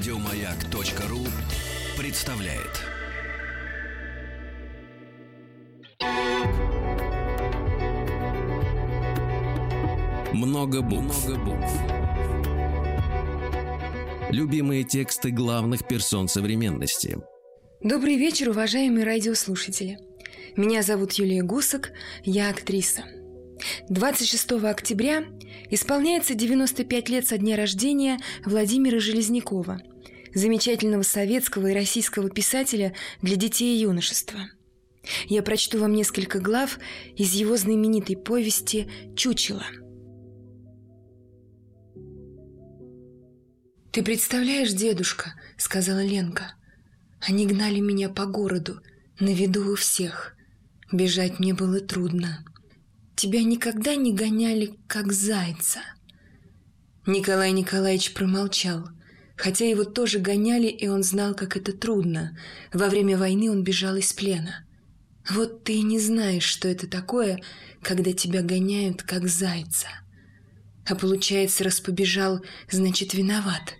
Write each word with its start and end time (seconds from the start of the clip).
Радиомаяк.ру 0.00 1.18
представляет. 1.98 2.80
Много 10.32 10.80
букв. 10.80 11.28
Много 11.28 11.44
букв. 11.44 11.70
Любимые 14.30 14.84
тексты 14.84 15.32
главных 15.32 15.86
персон 15.86 16.28
современности. 16.28 17.18
Добрый 17.82 18.16
вечер, 18.16 18.48
уважаемые 18.48 19.04
радиослушатели. 19.04 19.98
Меня 20.56 20.80
зовут 20.80 21.12
Юлия 21.12 21.42
Гусак, 21.42 21.92
я 22.24 22.48
актриса. 22.48 23.04
26 23.90 24.52
октября 24.64 25.24
исполняется 25.68 26.34
95 26.34 27.08
лет 27.10 27.28
со 27.28 27.36
дня 27.36 27.56
рождения 27.56 28.18
Владимира 28.46 28.98
Железнякова, 28.98 29.82
замечательного 30.34 31.02
советского 31.02 31.68
и 31.68 31.74
российского 31.74 32.30
писателя 32.30 32.94
для 33.22 33.36
детей 33.36 33.76
и 33.76 33.82
юношества. 33.82 34.40
Я 35.26 35.42
прочту 35.42 35.78
вам 35.78 35.92
несколько 35.92 36.40
глав 36.40 36.78
из 37.16 37.32
его 37.32 37.56
знаменитой 37.56 38.16
повести 38.16 38.90
«Чучело». 39.16 39.64
«Ты 43.92 44.04
представляешь, 44.04 44.72
дедушка»,— 44.72 45.34
сказала 45.56 46.04
Ленка,— 46.04 46.54
«они 47.20 47.46
гнали 47.46 47.80
меня 47.80 48.08
по 48.08 48.24
городу, 48.24 48.80
на 49.18 49.30
виду 49.30 49.72
у 49.72 49.74
всех. 49.74 50.36
Бежать 50.92 51.40
мне 51.40 51.54
было 51.54 51.80
трудно. 51.80 52.44
Тебя 53.16 53.42
никогда 53.42 53.96
не 53.96 54.12
гоняли, 54.12 54.78
как 54.86 55.12
зайца?» 55.12 55.80
Николай 57.06 57.50
Николаевич 57.50 58.14
промолчал, 58.14 58.88
хотя 59.40 59.64
его 59.64 59.84
тоже 59.84 60.18
гоняли, 60.18 60.66
и 60.66 60.86
он 60.86 61.02
знал, 61.02 61.34
как 61.34 61.56
это 61.56 61.72
трудно. 61.72 62.36
Во 62.74 62.88
время 62.88 63.16
войны 63.16 63.50
он 63.50 63.64
бежал 63.64 63.96
из 63.96 64.12
плена. 64.12 64.66
Вот 65.30 65.64
ты 65.64 65.76
и 65.76 65.82
не 65.82 65.98
знаешь, 65.98 66.44
что 66.44 66.68
это 66.68 66.86
такое, 66.86 67.40
когда 67.80 68.12
тебя 68.12 68.42
гоняют, 68.42 69.02
как 69.02 69.28
зайца. 69.28 69.88
А 70.86 70.94
получается, 70.94 71.64
раз 71.64 71.80
побежал, 71.80 72.44
значит, 72.70 73.14
виноват. 73.14 73.76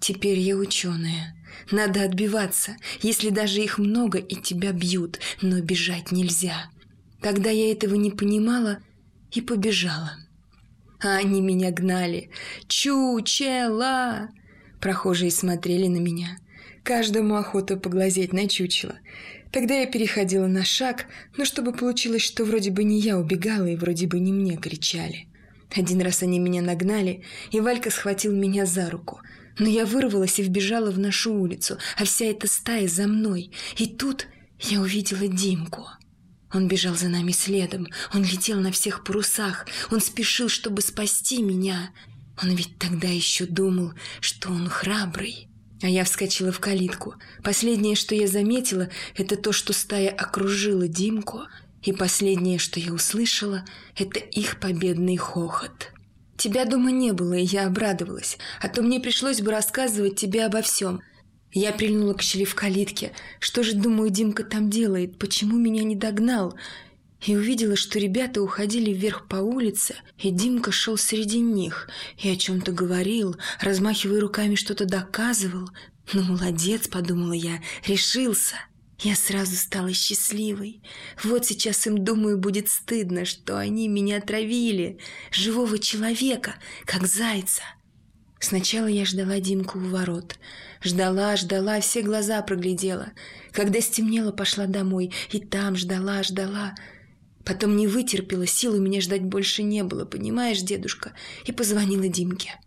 Теперь 0.00 0.40
я 0.40 0.56
ученая. 0.56 1.36
Надо 1.70 2.02
отбиваться, 2.02 2.76
если 3.02 3.30
даже 3.30 3.62
их 3.62 3.78
много 3.78 4.18
и 4.18 4.34
тебя 4.34 4.72
бьют, 4.72 5.20
но 5.40 5.60
бежать 5.60 6.10
нельзя. 6.10 6.70
Когда 7.20 7.50
я 7.50 7.70
этого 7.70 7.94
не 7.94 8.10
понимала 8.10 8.78
и 9.30 9.40
побежала. 9.40 10.16
А 11.00 11.18
они 11.18 11.40
меня 11.40 11.70
гнали. 11.70 12.32
Чучела! 12.66 14.28
Прохожие 14.82 15.30
смотрели 15.30 15.86
на 15.86 15.98
меня. 15.98 16.38
Каждому 16.82 17.36
охота 17.36 17.76
поглазеть 17.76 18.32
на 18.32 18.48
чучело. 18.48 18.98
Тогда 19.52 19.74
я 19.74 19.86
переходила 19.86 20.48
на 20.48 20.64
шаг, 20.64 21.06
но 21.36 21.44
чтобы 21.44 21.72
получилось, 21.72 22.22
что 22.22 22.44
вроде 22.44 22.72
бы 22.72 22.82
не 22.82 22.98
я 22.98 23.16
убегала 23.16 23.66
и 23.66 23.76
вроде 23.76 24.08
бы 24.08 24.18
не 24.18 24.32
мне 24.32 24.56
кричали. 24.56 25.28
Один 25.72 26.00
раз 26.00 26.24
они 26.24 26.40
меня 26.40 26.62
нагнали, 26.62 27.22
и 27.52 27.60
Валька 27.60 27.90
схватил 27.90 28.34
меня 28.34 28.66
за 28.66 28.90
руку. 28.90 29.20
Но 29.56 29.68
я 29.68 29.86
вырвалась 29.86 30.40
и 30.40 30.42
вбежала 30.42 30.90
в 30.90 30.98
нашу 30.98 31.32
улицу, 31.32 31.78
а 31.96 32.04
вся 32.04 32.24
эта 32.24 32.48
стая 32.48 32.88
за 32.88 33.06
мной. 33.06 33.52
И 33.76 33.86
тут 33.86 34.26
я 34.58 34.80
увидела 34.80 35.28
Димку. 35.28 35.86
Он 36.52 36.66
бежал 36.66 36.96
за 36.96 37.08
нами 37.08 37.30
следом, 37.30 37.86
он 38.12 38.24
летел 38.24 38.58
на 38.58 38.72
всех 38.72 39.04
парусах, 39.04 39.66
он 39.92 40.00
спешил, 40.00 40.48
чтобы 40.48 40.82
спасти 40.82 41.40
меня. 41.40 41.92
Он 42.42 42.50
ведь 42.50 42.78
тогда 42.78 43.08
еще 43.08 43.46
думал, 43.46 43.92
что 44.20 44.50
он 44.50 44.68
храбрый. 44.68 45.48
А 45.82 45.88
я 45.88 46.04
вскочила 46.04 46.52
в 46.52 46.60
калитку. 46.60 47.14
Последнее, 47.42 47.96
что 47.96 48.14
я 48.14 48.28
заметила, 48.28 48.88
это 49.16 49.36
то, 49.36 49.52
что 49.52 49.72
стая 49.72 50.10
окружила 50.10 50.86
Димку, 50.86 51.42
и 51.82 51.92
последнее, 51.92 52.58
что 52.58 52.78
я 52.78 52.92
услышала, 52.92 53.64
это 53.96 54.20
их 54.20 54.60
победный 54.60 55.16
хохот. 55.16 55.92
Тебя 56.36 56.64
дома 56.64 56.92
не 56.92 57.12
было, 57.12 57.34
и 57.34 57.44
я 57.44 57.66
обрадовалась, 57.66 58.38
а 58.60 58.68
то 58.68 58.82
мне 58.82 59.00
пришлось 59.00 59.40
бы 59.40 59.50
рассказывать 59.50 60.16
тебе 60.16 60.44
обо 60.44 60.62
всем. 60.62 61.02
Я 61.52 61.72
прильнула 61.72 62.14
к 62.14 62.22
щели 62.22 62.44
в 62.44 62.54
калитке. 62.54 63.12
Что 63.40 63.62
же, 63.62 63.74
думаю, 63.74 64.10
Димка 64.10 64.44
там 64.44 64.70
делает? 64.70 65.18
Почему 65.18 65.58
меня 65.58 65.82
не 65.82 65.96
догнал? 65.96 66.54
И 67.24 67.36
увидела, 67.36 67.76
что 67.76 67.98
ребята 67.98 68.42
уходили 68.42 68.90
вверх 68.92 69.28
по 69.28 69.36
улице, 69.36 69.94
и 70.18 70.30
Димка 70.30 70.72
шел 70.72 70.96
среди 70.96 71.38
них 71.38 71.88
и 72.18 72.28
о 72.28 72.36
чем-то 72.36 72.72
говорил, 72.72 73.36
размахивая 73.60 74.20
руками 74.20 74.56
что-то 74.56 74.86
доказывал. 74.86 75.70
Ну, 76.12 76.22
молодец, 76.22 76.88
подумала 76.88 77.32
я, 77.32 77.62
решился. 77.86 78.56
Я 78.98 79.16
сразу 79.16 79.56
стала 79.56 79.92
счастливой. 79.92 80.80
Вот 81.24 81.44
сейчас 81.44 81.86
им, 81.86 82.04
думаю, 82.04 82.38
будет 82.38 82.68
стыдно, 82.68 83.24
что 83.24 83.58
они 83.58 83.88
меня 83.88 84.18
отравили. 84.18 84.98
Живого 85.32 85.78
человека, 85.78 86.54
как 86.84 87.06
зайца. 87.06 87.62
Сначала 88.38 88.86
я 88.86 89.04
ждала 89.04 89.40
Димку 89.40 89.78
у 89.78 89.88
ворот. 89.88 90.36
Ждала, 90.82 91.36
ждала, 91.36 91.80
все 91.80 92.02
глаза 92.02 92.42
проглядела. 92.42 93.12
Когда 93.52 93.80
стемнело, 93.80 94.32
пошла 94.32 94.66
домой. 94.66 95.12
И 95.30 95.40
там 95.40 95.76
ждала, 95.76 96.22
ждала. 96.22 96.74
Потом 97.44 97.76
не 97.76 97.86
вытерпела, 97.86 98.46
сил 98.46 98.74
у 98.74 98.80
меня 98.80 99.00
ждать 99.00 99.22
больше 99.22 99.62
не 99.62 99.82
было, 99.82 100.04
понимаешь, 100.04 100.60
дедушка? 100.60 101.12
И 101.44 101.52
позвонила 101.52 102.08
Димке. 102.08 102.60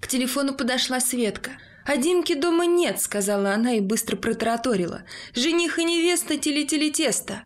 К 0.00 0.08
телефону 0.08 0.54
подошла 0.54 1.00
Светка– 1.00 1.52
«А 1.84 1.98
Димки 1.98 2.34
дома 2.34 2.64
нет»,— 2.64 3.00
сказала 3.02 3.52
она 3.52 3.74
и 3.74 3.80
быстро 3.80 4.16
протараторила. 4.16 5.02
«Жених 5.34 5.78
и 5.78 5.84
невеста 5.84 6.38
телетели 6.38 6.90
тесто». 6.90 7.44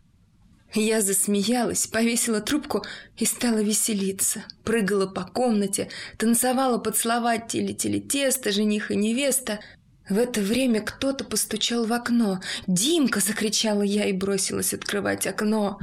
Я 0.73 1.01
засмеялась, 1.01 1.87
повесила 1.87 2.41
трубку 2.41 2.85
и 3.17 3.25
стала 3.25 3.57
веселиться. 3.57 4.43
Прыгала 4.63 5.07
по 5.07 5.23
комнате, 5.23 5.89
танцевала 6.17 6.77
под 6.77 6.95
слова 6.95 7.37
«телетели 7.37 7.99
тесто», 7.99 8.51
«жених 8.51 8.91
и 8.91 8.95
невеста». 8.95 9.59
В 10.07 10.17
это 10.17 10.41
время 10.41 10.81
кто-то 10.81 11.23
постучал 11.23 11.85
в 11.85 11.93
окно. 11.93 12.39
«Димка!»— 12.65 13.19
закричала 13.25 13.81
я 13.81 14.05
и 14.05 14.13
бросилась 14.13 14.73
открывать 14.73 15.27
окно. 15.27 15.79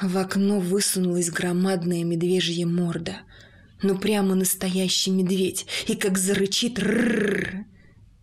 В 0.00 0.16
окно 0.18 0.58
высунулась 0.58 1.30
громадная 1.30 2.04
медвежья 2.04 2.66
морда— 2.66 3.18
ну 3.82 3.98
прямо 3.98 4.34
настоящий 4.34 5.10
медведь, 5.10 5.66
и 5.86 5.96
как 5.96 6.18
зарычит 6.18 6.78
рррр. 6.78 7.64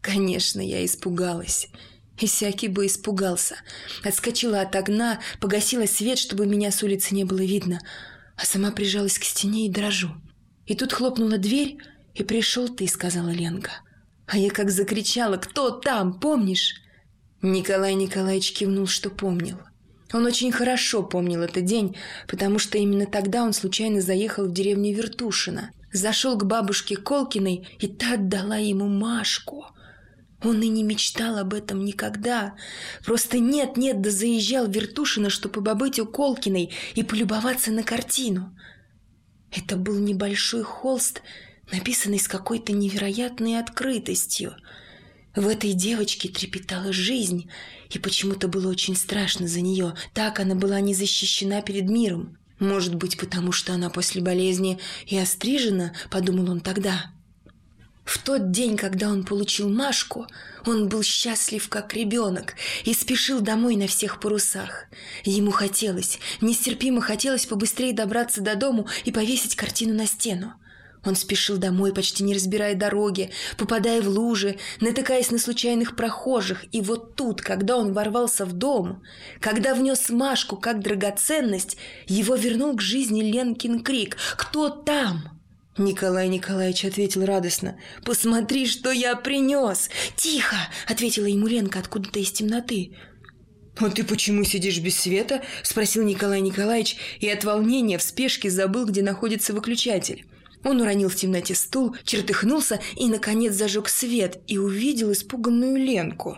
Конечно, 0.02 0.62
я 0.62 0.86
испугалась. 0.86 1.68
И 2.18 2.28
всякий 2.28 2.68
бы 2.68 2.86
испугался. 2.86 3.58
Отскочила 4.04 4.62
от 4.62 4.76
окна, 4.76 5.20
погасила 5.40 5.86
свет, 5.86 6.18
чтобы 6.18 6.46
меня 6.46 6.72
с 6.72 6.82
улицы 6.84 7.14
не 7.14 7.24
было 7.24 7.40
видно, 7.40 7.80
а 8.36 8.46
сама 8.46 8.72
прижалась 8.72 9.20
к 9.20 9.24
стене 9.24 9.68
и 9.68 9.70
дрожу. 9.70 10.10
И 10.66 10.76
тут 10.76 10.94
хлопнула 10.94 11.38
дверь, 11.38 11.78
и 12.14 12.24
пришел 12.24 12.68
ты, 12.68 12.88
сказала 12.88 13.30
Ленка. 13.30 13.72
А 14.28 14.38
я 14.38 14.50
как 14.50 14.70
закричала, 14.70 15.38
кто 15.38 15.72
там, 15.72 16.20
помнишь? 16.20 16.76
Николай 17.42 17.96
Николаевич 17.96 18.54
кивнул, 18.54 18.86
что 18.86 19.10
помнил. 19.10 19.58
Он 20.12 20.26
очень 20.26 20.52
хорошо 20.52 21.04
помнил 21.04 21.44
этот 21.44 21.66
день, 21.66 21.96
потому 22.28 22.58
что 22.58 22.78
именно 22.78 23.06
тогда 23.06 23.44
он 23.44 23.54
случайно 23.54 24.02
заехал 24.02 24.46
в 24.46 24.54
деревню 24.54 24.96
Вертушино, 24.96 25.72
зашел 25.94 26.38
к 26.38 26.46
бабушке 26.46 26.98
Колкиной, 26.98 27.68
и 27.80 27.88
та 27.88 28.16
отдала 28.16 28.58
ему 28.58 28.88
Машку. 28.88 29.66
Он 30.44 30.62
и 30.62 30.68
не 30.68 30.84
мечтал 30.84 31.38
об 31.38 31.54
этом 31.54 31.84
никогда. 31.84 32.56
Просто 33.06 33.40
нет-нет, 33.40 34.02
да 34.02 34.10
заезжал 34.10 34.66
в 34.66 34.72
Вертушино, 34.72 35.30
чтобы 35.30 35.64
побыть 35.64 36.00
у 36.00 36.06
Колкиной 36.06 36.74
и 36.96 37.04
полюбоваться 37.04 37.72
на 37.72 37.84
картину. 37.84 38.58
Это 39.52 39.76
был 39.76 40.00
небольшой 40.00 40.64
холст, 40.64 41.22
написанный 41.72 42.20
с 42.20 42.28
какой-то 42.28 42.72
невероятной 42.72 43.60
открытостью– 43.60 44.56
в 45.36 45.48
этой 45.48 45.74
девочке 45.74 46.30
трепетала 46.30 46.92
жизнь, 46.92 47.50
и 47.90 48.00
почему-то 48.00 48.48
было 48.48 48.70
очень 48.70 48.96
страшно 48.96 49.48
за 49.48 49.62
нее. 49.62 49.94
Так 50.14 50.40
она 50.40 50.56
была 50.56 50.80
не 50.80 50.94
защищена 50.94 51.62
перед 51.62 51.90
миром. 51.90 52.38
Может 52.60 52.96
быть, 52.96 53.18
потому 53.18 53.52
что 53.52 53.74
она 53.74 53.90
после 53.90 54.22
болезни 54.22 54.80
и 55.06 55.18
острижена, 55.18 55.94
подумал 56.10 56.52
он 56.52 56.60
тогда. 56.60 57.12
В 58.04 58.18
тот 58.18 58.50
день, 58.50 58.76
когда 58.76 59.10
он 59.10 59.24
получил 59.24 59.70
Машку, 59.70 60.26
он 60.66 60.90
был 60.90 61.04
счастлив 61.04 61.70
как 61.70 61.94
ребенок 61.94 62.56
и 62.84 62.96
спешил 62.96 63.40
домой 63.40 63.76
на 63.76 63.86
всех 63.86 64.20
парусах. 64.20 64.86
Ему 65.26 65.52
хотелось, 65.52 66.20
нестерпимо 66.42 67.02
хотелось 67.02 67.46
побыстрее 67.46 67.94
добраться 67.94 68.42
до 68.42 68.56
дому 68.56 68.88
и 69.06 69.12
повесить 69.12 69.56
картину 69.56 69.94
на 69.94 70.08
стену. 70.08 70.56
Он 71.06 71.16
спешил 71.16 71.58
домой, 71.58 71.94
почти 71.94 72.24
не 72.24 72.34
разбирая 72.34 72.76
дороги, 72.76 73.32
попадая 73.58 74.02
в 74.02 74.10
лужи, 74.10 74.58
натыкаясь 74.82 75.32
на 75.32 75.38
случайных 75.38 75.96
прохожих. 75.96 76.66
И 76.72 76.82
вот 76.82 77.16
тут, 77.16 77.42
когда 77.42 77.78
он 77.78 77.94
ворвался 77.94 78.46
в 78.46 78.54
дом, 78.54 79.02
когда 79.40 79.74
внес 79.76 80.10
Машку 80.10 80.58
как 80.58 80.82
драгоценность, 80.82 81.78
его 82.08 82.36
вернул 82.36 82.76
к 82.76 82.82
жизни 82.82 83.22
Ленкин 83.22 83.82
крик 83.82 84.18
«Кто 84.36 84.70
там?». 84.70 85.40
Николай 85.78 86.28
Николаевич 86.28 86.84
ответил 86.84 87.26
радостно. 87.26 87.78
«Посмотри, 88.04 88.68
что 88.68 88.92
я 88.92 89.16
принес!» 89.16 89.90
«Тихо!»– 90.18 90.58
ответила 90.88 91.26
ему 91.26 91.48
Ленка 91.48 91.80
откуда-то 91.80 92.20
из 92.20 92.32
темноты. 92.32 92.98
«А 93.78 93.90
ты 93.90 94.04
почему 94.04 94.44
сидишь 94.44 94.80
без 94.80 95.00
света?»– 95.00 95.42
спросил 95.64 96.04
Николай 96.04 96.42
Николаевич 96.42 96.98
и 97.22 97.30
от 97.30 97.46
волнения 97.46 97.98
в 97.98 98.04
спешке 98.04 98.50
забыл, 98.50 98.86
где 98.86 99.02
находится 99.02 99.54
выключатель. 99.54 100.26
Он 100.64 100.82
уронил 100.82 101.10
в 101.10 101.16
темноте 101.16 101.56
стул, 101.56 101.96
чертыхнулся 102.04 102.82
и, 102.96 103.08
наконец, 103.08 103.54
зажег 103.54 103.88
свет 103.90 104.40
и 104.48 104.58
увидел 104.58 105.12
испуганную 105.12 105.78
Ленку. 105.78 106.38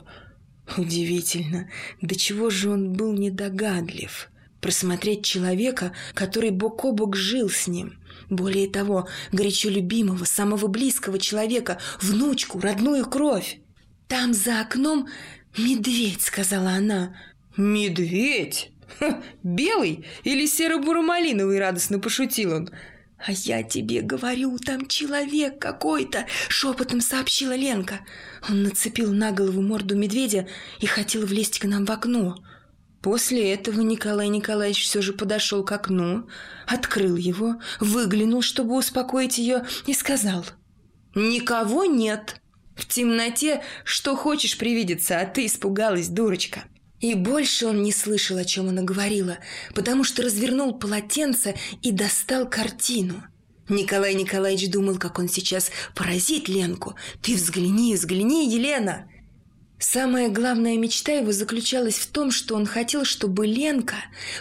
Удивительно, 0.77 1.69
до 2.01 2.15
чего 2.15 2.49
же 2.49 2.69
он 2.69 2.93
был 2.93 3.13
недогадлив. 3.13 4.29
Просмотреть 4.61 5.25
человека, 5.25 5.93
который 6.13 6.51
бок 6.51 6.85
о 6.85 6.91
бок 6.91 7.15
жил 7.15 7.49
с 7.49 7.67
ним. 7.67 7.97
Более 8.29 8.69
того, 8.69 9.07
горячо 9.31 9.69
любимого, 9.69 10.23
самого 10.23 10.67
близкого 10.67 11.17
человека, 11.17 11.79
внучку, 11.99 12.59
родную 12.59 13.05
кровь. 13.05 13.57
«Там 14.07 14.33
за 14.33 14.61
окном 14.61 15.07
медведь»,— 15.57 16.21
сказала 16.21 16.71
она. 16.71 17.15
«Медведь? 17.57 18.71
Ха, 18.99 19.21
белый 19.41 20.05
или 20.23 20.45
серо-буро-малиновый?»— 20.45 21.59
радостно 21.59 21.97
пошутил 21.99 22.53
он. 22.53 22.69
«А 23.23 23.31
я 23.31 23.61
тебе 23.61 24.01
говорю, 24.01 24.57
там 24.57 24.87
человек 24.87 25.59
какой-то!»— 25.59 26.25
шепотом 26.49 27.01
сообщила 27.01 27.55
Ленка. 27.55 27.99
Он 28.49 28.63
нацепил 28.63 29.13
на 29.13 29.31
голову 29.31 29.61
морду 29.61 29.95
медведя 29.95 30.47
и 30.79 30.87
хотел 30.87 31.25
влезть 31.25 31.59
к 31.59 31.65
нам 31.65 31.85
в 31.85 31.91
окно. 31.91 32.37
После 33.01 33.53
этого 33.53 33.81
Николай 33.81 34.27
Николаевич 34.27 34.83
все 34.83 35.01
же 35.01 35.13
подошел 35.13 35.63
к 35.63 35.71
окну, 35.71 36.27
открыл 36.67 37.15
его, 37.15 37.55
выглянул, 37.79 38.41
чтобы 38.41 38.75
успокоить 38.75 39.37
ее, 39.37 39.65
и 39.85 39.93
сказал 39.93 40.45
«Никого 41.13 41.85
нет. 41.85 42.41
В 42.75 42.87
темноте 42.87 43.63
что 43.83 44.15
хочешь 44.15 44.57
привидеться, 44.57 45.19
а 45.19 45.25
ты 45.25 45.45
испугалась, 45.45 46.07
дурочка». 46.07 46.63
И 47.01 47.15
больше 47.15 47.65
он 47.65 47.81
не 47.81 47.91
слышал, 47.91 48.37
о 48.37 48.45
чем 48.45 48.69
она 48.69 48.83
говорила, 48.83 49.39
потому 49.73 50.03
что 50.03 50.21
развернул 50.21 50.77
полотенце 50.77 51.55
и 51.81 51.91
достал 51.91 52.47
картину. 52.47 53.23
Николай 53.69 54.13
Николаевич 54.13 54.69
думал, 54.69 54.97
как 54.97 55.17
он 55.17 55.27
сейчас 55.27 55.71
поразит 55.95 56.47
Ленку. 56.47 56.95
«Ты 57.21 57.35
взгляни, 57.35 57.95
взгляни, 57.95 58.49
Елена!» 58.49 59.07
Самая 59.79 60.29
главная 60.29 60.77
мечта 60.77 61.13
его 61.13 61.31
заключалась 61.31 61.97
в 61.97 62.05
том, 62.11 62.29
что 62.29 62.55
он 62.55 62.67
хотел, 62.67 63.03
чтобы 63.03 63.47
Ленка 63.47 63.95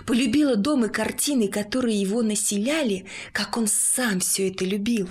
полюбила 0.04 0.54
дом 0.54 0.84
и 0.84 0.88
картины, 0.90 1.48
которые 1.48 1.98
его 1.98 2.20
населяли, 2.20 3.06
как 3.32 3.56
он 3.56 3.66
сам 3.66 4.20
все 4.20 4.48
это 4.50 4.66
любил. 4.66 5.08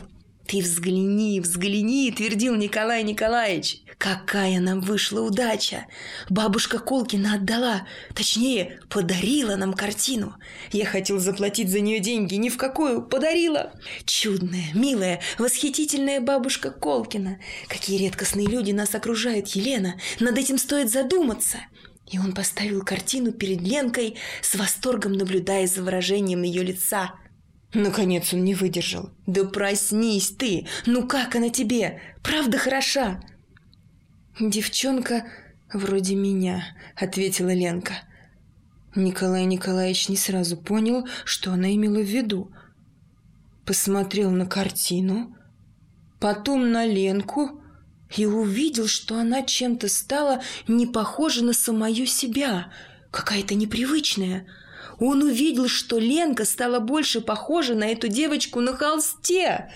«Ты 0.49 0.61
взгляни, 0.61 1.39
взгляни!»– 1.41 2.11
твердил 2.17 2.55
Николай 2.55 3.03
Николаевич. 3.03 3.83
«Какая 3.99 4.59
нам 4.59 4.81
вышла 4.81 5.21
удача! 5.21 5.85
Бабушка 6.27 6.79
Колкина 6.79 7.35
отдала, 7.35 7.85
точнее, 8.15 8.79
подарила 8.89 9.55
нам 9.57 9.75
картину. 9.75 10.33
Я 10.71 10.87
хотел 10.87 11.19
заплатить 11.19 11.69
за 11.69 11.81
нее 11.81 11.99
деньги, 11.99 12.33
ни 12.33 12.49
в 12.49 12.57
какую, 12.57 13.03
подарила. 13.03 13.73
Чудная, 14.05 14.73
милая, 14.73 15.21
восхитительная 15.37 16.19
бабушка 16.19 16.71
Колкина. 16.71 17.39
Какие 17.67 17.99
редкостные 17.99 18.47
люди 18.47 18.71
нас 18.71 18.95
окружают, 18.95 19.49
Елена. 19.49 19.99
Над 20.19 20.35
этим 20.35 20.57
стоит 20.57 20.89
задуматься». 20.89 21.59
И 22.07 22.17
он 22.17 22.33
поставил 22.33 22.81
картину 22.81 23.33
перед 23.33 23.61
Ленкой, 23.61 24.15
с 24.41 24.55
восторгом 24.55 25.13
наблюдая 25.13 25.67
за 25.67 25.83
выражением 25.83 26.41
ее 26.41 26.63
лица– 26.63 27.13
Наконец 27.73 28.33
он 28.33 28.43
не 28.43 28.55
выдержал. 28.55 29.11
«Да 29.27 29.43
проснись 29.43 30.31
ты! 30.31 30.67
Ну 30.85 31.07
как 31.07 31.35
она 31.35 31.49
тебе? 31.49 32.01
Правда 32.23 32.57
хороша?» 32.57 33.21
«Девчонка 34.39 35.25
вроде 35.71 36.15
меня»,— 36.15 36.63
ответила 36.95 37.53
Ленка. 37.53 37.93
Николай 38.95 39.45
Николаевич 39.45 40.09
не 40.09 40.17
сразу 40.17 40.57
понял, 40.57 41.07
что 41.25 41.51
она 41.51 41.73
имела 41.75 41.99
в 41.99 42.07
виду. 42.07 42.51
Посмотрел 43.65 44.31
на 44.31 44.47
картину, 44.47 45.35
потом 46.19 46.71
на 46.71 46.87
Ленку 46.87 47.61
и 48.17 48.25
увидел, 48.25 48.87
что 48.87 49.19
она 49.19 49.43
чем-то 49.43 49.89
стала 49.89 50.41
не 50.67 50.87
похожа 50.87 51.45
на 51.45 51.53
самую 51.53 52.07
себя, 52.07 52.73
какая-то 53.11 53.53
непривычная— 53.53 54.47
он 54.99 55.23
увидел, 55.23 55.67
что 55.67 55.97
Ленка 55.97 56.45
стала 56.45 56.79
больше 56.79 57.21
похожа 57.21 57.75
на 57.75 57.85
эту 57.85 58.07
девочку 58.07 58.59
на 58.59 58.75
холсте. 58.75 59.71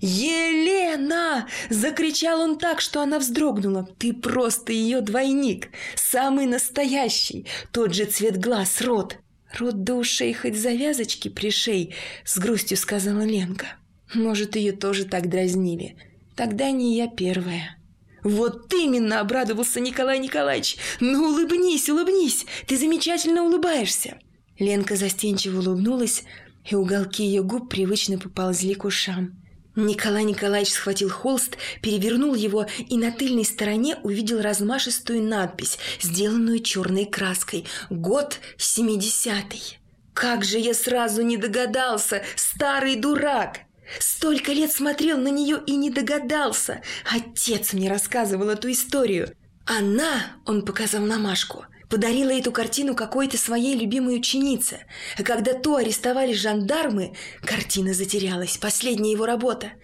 «Елена!»– 0.00 1.48
закричал 1.70 2.40
он 2.40 2.58
так, 2.58 2.80
что 2.80 3.00
она 3.00 3.18
вздрогнула. 3.18 3.88
«Ты 3.98 4.12
просто 4.12 4.72
ее 4.72 5.00
двойник, 5.00 5.68
самый 5.94 6.46
настоящий, 6.46 7.46
тот 7.72 7.94
же 7.94 8.04
цвет 8.04 8.38
глаз, 8.38 8.82
рот». 8.82 9.16
«Рот 9.58 9.84
до 9.84 9.94
ушей 9.94 10.34
хоть 10.34 10.56
завязочки 10.56 11.28
пришей»,– 11.28 11.94
с 12.24 12.38
грустью 12.38 12.76
сказала 12.76 13.22
Ленка. 13.22 13.76
«Может, 14.12 14.56
ее 14.56 14.72
тоже 14.72 15.04
так 15.04 15.30
дразнили. 15.30 15.96
Тогда 16.34 16.72
не 16.72 16.96
я 16.96 17.06
первая». 17.06 17.78
«Вот 18.24 18.74
именно!»– 18.74 19.20
обрадовался 19.20 19.78
Николай 19.78 20.18
Николаевич. 20.18 20.76
«Ну, 20.98 21.30
улыбнись, 21.30 21.88
улыбнись! 21.88 22.46
Ты 22.66 22.76
замечательно 22.76 23.44
улыбаешься!» 23.44 24.18
Ленка 24.58 24.96
застенчиво 24.96 25.60
улыбнулась, 25.60 26.24
и 26.64 26.74
уголки 26.74 27.24
ее 27.24 27.42
губ 27.42 27.68
привычно 27.68 28.18
поползли 28.18 28.74
к 28.74 28.84
ушам. 28.84 29.36
Николай 29.76 30.22
Николаевич 30.22 30.72
схватил 30.72 31.10
холст, 31.10 31.56
перевернул 31.82 32.34
его 32.34 32.66
и 32.88 32.96
на 32.96 33.10
тыльной 33.10 33.44
стороне 33.44 33.96
увидел 34.02 34.40
размашистую 34.40 35.22
надпись, 35.22 35.78
сделанную 36.00 36.60
черной 36.60 37.06
краской 37.06 37.66
«Год 37.90 38.38
семидесятый». 38.56 39.78
«Как 40.12 40.44
же 40.44 40.58
я 40.58 40.74
сразу 40.74 41.22
не 41.22 41.36
догадался, 41.36 42.22
старый 42.36 42.94
дурак!» 42.94 43.60
Столько 43.98 44.52
лет 44.52 44.72
смотрел 44.72 45.18
на 45.18 45.28
нее 45.28 45.60
и 45.66 45.74
не 45.74 45.90
догадался. 45.90 46.80
Отец 47.12 47.72
мне 47.72 47.90
рассказывал 47.90 48.48
эту 48.48 48.70
историю. 48.70 49.34
Она, 49.66 50.36
он 50.46 50.62
показал 50.62 51.02
на 51.02 51.18
Машку, 51.18 51.64
подарила 51.94 52.30
эту 52.30 52.50
картину 52.50 52.96
какой-то 52.96 53.38
своей 53.38 53.76
любимой 53.76 54.16
ученице. 54.16 54.80
А 55.16 55.22
когда 55.22 55.54
ту 55.54 55.76
арестовали 55.76 56.32
жандармы, 56.32 57.14
картина 57.44 57.94
затерялась, 57.94 58.56
последняя 58.56 59.12
его 59.12 59.26
работа. 59.26 59.74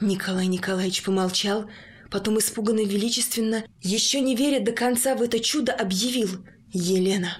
Николай 0.00 0.46
Николаевич 0.46 1.02
помолчал, 1.02 1.68
потом 2.08 2.38
испуганно 2.38 2.84
величественно, 2.84 3.64
еще 3.82 4.20
не 4.20 4.36
веря 4.36 4.60
до 4.60 4.70
конца 4.70 5.16
в 5.16 5.22
это 5.22 5.40
чудо, 5.40 5.72
объявил 5.72 6.46
«Елена, 6.72 7.38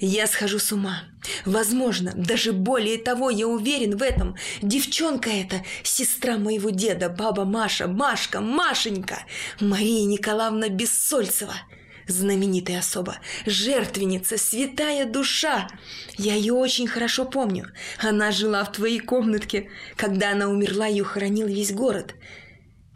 я 0.00 0.26
схожу 0.26 0.58
с 0.58 0.72
ума. 0.72 1.04
Возможно, 1.44 2.12
даже 2.16 2.52
более 2.52 2.98
того, 2.98 3.30
я 3.30 3.46
уверен 3.46 3.96
в 3.96 4.02
этом. 4.02 4.34
Девчонка 4.62 5.30
эта, 5.30 5.62
сестра 5.84 6.38
моего 6.38 6.70
деда, 6.70 7.08
баба 7.08 7.44
Маша, 7.44 7.86
Машка, 7.86 8.40
Машенька, 8.40 9.20
Мария 9.60 10.06
Николаевна 10.06 10.70
Бессольцева– 10.70 11.54
знаменитая 12.06 12.80
особа, 12.80 13.18
жертвенница, 13.46 14.38
святая 14.38 15.06
душа. 15.06 15.68
Я 16.16 16.34
ее 16.34 16.52
очень 16.52 16.86
хорошо 16.86 17.24
помню. 17.24 17.70
Она 17.98 18.30
жила 18.30 18.64
в 18.64 18.72
твоей 18.72 19.00
комнатке. 19.00 19.68
Когда 19.96 20.32
она 20.32 20.48
умерла, 20.48 20.86
ее 20.86 21.04
хоронил 21.04 21.46
весь 21.46 21.72
город. 21.72 22.14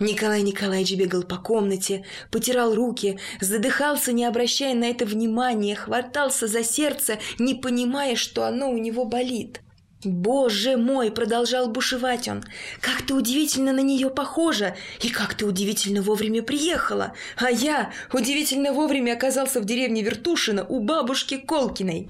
Николай 0.00 0.42
Николаевич 0.42 0.94
бегал 0.96 1.24
по 1.24 1.38
комнате, 1.38 2.04
потирал 2.30 2.74
руки, 2.74 3.18
задыхался, 3.40 4.12
не 4.12 4.24
обращая 4.24 4.74
на 4.74 4.84
это 4.84 5.04
внимания, 5.04 5.74
хватался 5.74 6.46
за 6.46 6.62
сердце, 6.62 7.18
не 7.38 7.54
понимая, 7.54 8.14
что 8.14 8.44
оно 8.44 8.70
у 8.70 8.78
него 8.78 9.04
болит. 9.04 9.60
«Боже 10.04 10.76
мой!»– 10.76 11.10
продолжал 11.12 11.68
бушевать 11.68 12.28
он. 12.28 12.44
«Как 12.80 13.02
ты 13.02 13.14
удивительно 13.14 13.72
на 13.72 13.80
нее 13.80 14.10
похожа! 14.10 14.76
И 15.02 15.08
как 15.08 15.34
ты 15.34 15.44
удивительно 15.44 16.02
вовремя 16.02 16.40
приехала! 16.40 17.14
А 17.36 17.50
я 17.50 17.92
удивительно 18.12 18.72
вовремя 18.72 19.14
оказался 19.14 19.60
в 19.60 19.64
деревне 19.64 20.02
Вертушина 20.02 20.64
у 20.64 20.78
бабушки 20.78 21.36
Колкиной!» 21.36 22.08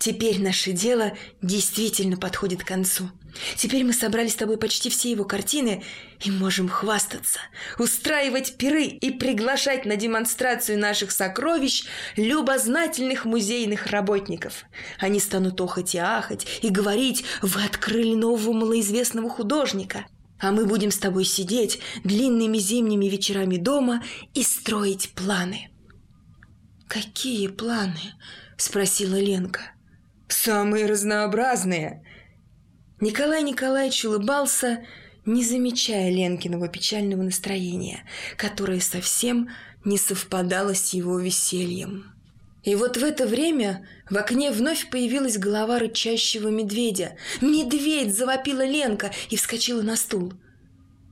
Теперь 0.00 0.40
наше 0.40 0.72
дело 0.72 1.12
действительно 1.42 2.16
подходит 2.16 2.64
к 2.64 2.66
концу. 2.66 3.10
Теперь 3.56 3.84
мы 3.84 3.92
собрали 3.92 4.28
с 4.28 4.34
тобой 4.34 4.56
почти 4.56 4.88
все 4.88 5.10
его 5.10 5.24
картины 5.24 5.84
и 6.24 6.30
можем 6.30 6.70
хвастаться, 6.70 7.38
устраивать 7.78 8.56
пиры 8.56 8.84
и 8.84 9.10
приглашать 9.10 9.84
на 9.84 9.96
демонстрацию 9.96 10.78
наших 10.78 11.12
сокровищ 11.12 11.84
любознательных 12.16 13.26
музейных 13.26 13.88
работников. 13.88 14.64
Они 14.98 15.20
станут 15.20 15.60
охать 15.60 15.94
и 15.94 15.98
ахать 15.98 16.46
и 16.62 16.70
говорить 16.70 17.22
«Вы 17.42 17.62
открыли 17.62 18.14
нового 18.14 18.54
малоизвестного 18.54 19.28
художника». 19.28 20.06
А 20.38 20.50
мы 20.50 20.64
будем 20.64 20.90
с 20.90 20.98
тобой 20.98 21.26
сидеть 21.26 21.80
длинными 22.04 22.56
зимними 22.56 23.04
вечерами 23.04 23.58
дома 23.58 24.02
и 24.32 24.42
строить 24.42 25.12
планы. 25.14 25.68
«Какие 26.88 27.48
планы?»– 27.48 28.14
спросила 28.56 29.20
Ленка. 29.20 29.74
Самые 30.30 30.86
разнообразные. 30.86 32.02
Николай 33.00 33.42
Николаевич 33.42 34.04
улыбался 34.04 34.84
не 35.26 35.44
замечая 35.44 36.10
Ленкиного 36.10 36.68
печального 36.68 37.22
настроения, 37.22 38.04
которое 38.36 38.80
совсем 38.80 39.50
не 39.84 39.98
совпадало 39.98 40.74
с 40.74 40.92
его 40.94 41.18
весельем. 41.18 42.12
И 42.62 42.74
вот 42.74 42.96
в 42.96 43.04
это 43.04 43.26
время 43.26 43.86
в 44.08 44.16
окне 44.16 44.50
вновь 44.50 44.90
появилась 44.90 45.38
голова 45.38 45.78
рычащего 45.78 46.48
медведя. 46.48 47.16
«Медведь!»– 47.40 48.16
завопила 48.16 48.64
Ленка 48.66 49.10
и 49.30 49.36
вскочила 49.36 49.82
на 49.82 49.96
стул. 49.96 50.34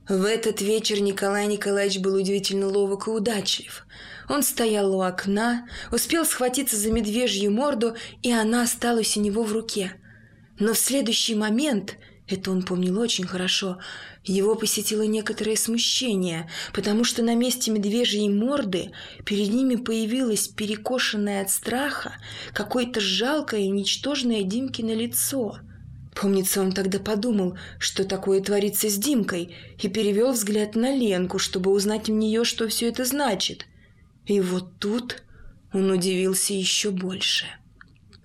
В 0.07 0.25
этот 0.25 0.61
вечер 0.61 1.01
Николай 1.01 1.47
Николаевич 1.47 1.99
был 1.99 2.15
удивительно 2.15 2.67
ловок 2.67 3.07
и 3.07 3.11
удачлив. 3.11 3.85
Он 4.29 4.43
стоял 4.43 4.95
у 4.95 5.01
окна, 5.01 5.67
успел 5.91 6.23
схватиться 6.23 6.77
за 6.77 6.91
медвежью 6.91 7.51
морду, 7.51 7.95
и 8.21 8.31
она 8.31 8.61
осталась 8.61 9.17
у 9.17 9.21
него 9.21 9.41
в 9.43 9.51
руке. 9.51 9.93
Но 10.59 10.73
в 10.73 10.77
следующий 10.77 11.33
момент 11.33 11.97
это 12.27 12.51
он 12.51 12.61
помнил 12.61 12.99
очень 12.99 13.25
хорошо. 13.25 13.79
Его 14.23 14.53
посетило 14.53 15.01
некоторое 15.01 15.55
смущение, 15.55 16.47
потому 16.73 17.03
что 17.03 17.23
на 17.23 17.33
месте 17.33 17.71
медвежьей 17.71 18.29
морды 18.29 18.91
перед 19.25 19.51
ними 19.51 19.77
появилось 19.77 20.47
перекошенное 20.47 21.41
от 21.41 21.49
страха 21.49 22.13
какое-то 22.53 23.01
жалкое 23.01 23.61
и 23.61 23.69
ничтожное 23.69 24.43
Димкино 24.43 24.93
лицо. 24.93 25.57
Помнится, 26.13 26.61
он 26.61 26.73
тогда 26.73 26.99
подумал, 26.99 27.57
что 27.79 28.03
такое 28.03 28.41
творится 28.41 28.89
с 28.89 28.97
Димкой, 28.97 29.55
и 29.81 29.87
перевел 29.87 30.33
взгляд 30.33 30.75
на 30.75 30.95
Ленку, 30.95 31.39
чтобы 31.39 31.71
узнать 31.71 32.09
у 32.09 32.13
нее, 32.13 32.43
что 32.43 32.67
все 32.67 32.89
это 32.89 33.05
значит. 33.05 33.65
И 34.29 34.41
вот 34.41 34.77
тут 34.77 35.23
он 35.73 35.89
удивился 35.89 36.53
еще 36.53 36.91
больше. 36.91 37.47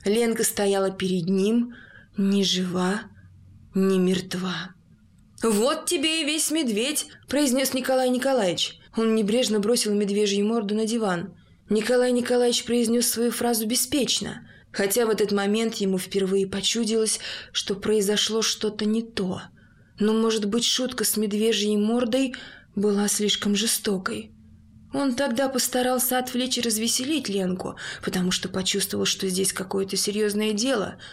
Ленка 0.04 0.44
стояла 0.44 0.90
перед 0.90 1.30
ним, 1.30 1.75
ни 2.18 2.42
жива, 2.42 3.04
не 3.75 3.99
мертва. 3.99 4.75
«Вот 5.42 5.87
тебе 5.87 6.20
и 6.20 6.26
весь 6.26 6.50
медведь!»– 6.50 7.06
произнес 7.28 7.73
Николай 7.73 8.11
Николаевич. 8.11 8.78
Он 8.99 9.14
небрежно 9.14 9.61
бросил 9.61 9.94
медвежью 9.94 10.46
морду 10.46 10.75
на 10.75 10.84
диван. 10.84 11.38
Николай 11.70 12.12
Николаевич 12.12 12.64
произнес 12.64 13.11
свою 13.11 13.30
фразу 13.30 13.66
беспечно, 13.66 14.46
хотя 14.73 15.06
в 15.06 15.11
этот 15.11 15.32
момент 15.32 15.76
ему 15.76 15.96
впервые 15.96 16.46
почудилось, 16.46 17.18
что 17.50 17.76
произошло 17.76 18.42
что-то 18.42 18.84
не 18.84 19.00
то. 19.00 19.40
Но, 19.99 20.12
может 20.12 20.44
быть, 20.44 20.66
шутка 20.66 21.04
с 21.04 21.16
медвежьей 21.16 21.78
мордой 21.78 22.34
была 22.76 23.08
слишком 23.08 23.56
жестокой. 23.56 24.34
Он 24.94 25.14
тогда 25.14 25.50
постарался 25.50 26.18
отвлечь 26.18 26.56
и 26.56 26.62
развеселить 26.62 27.28
Ленку, 27.28 27.76
потому 28.02 28.30
что 28.30 28.48
почувствовал, 28.48 29.04
что 29.04 29.28
здесь 29.28 29.52
какое-то 29.52 29.96
серьезное 29.96 30.52
дело– 30.52 30.96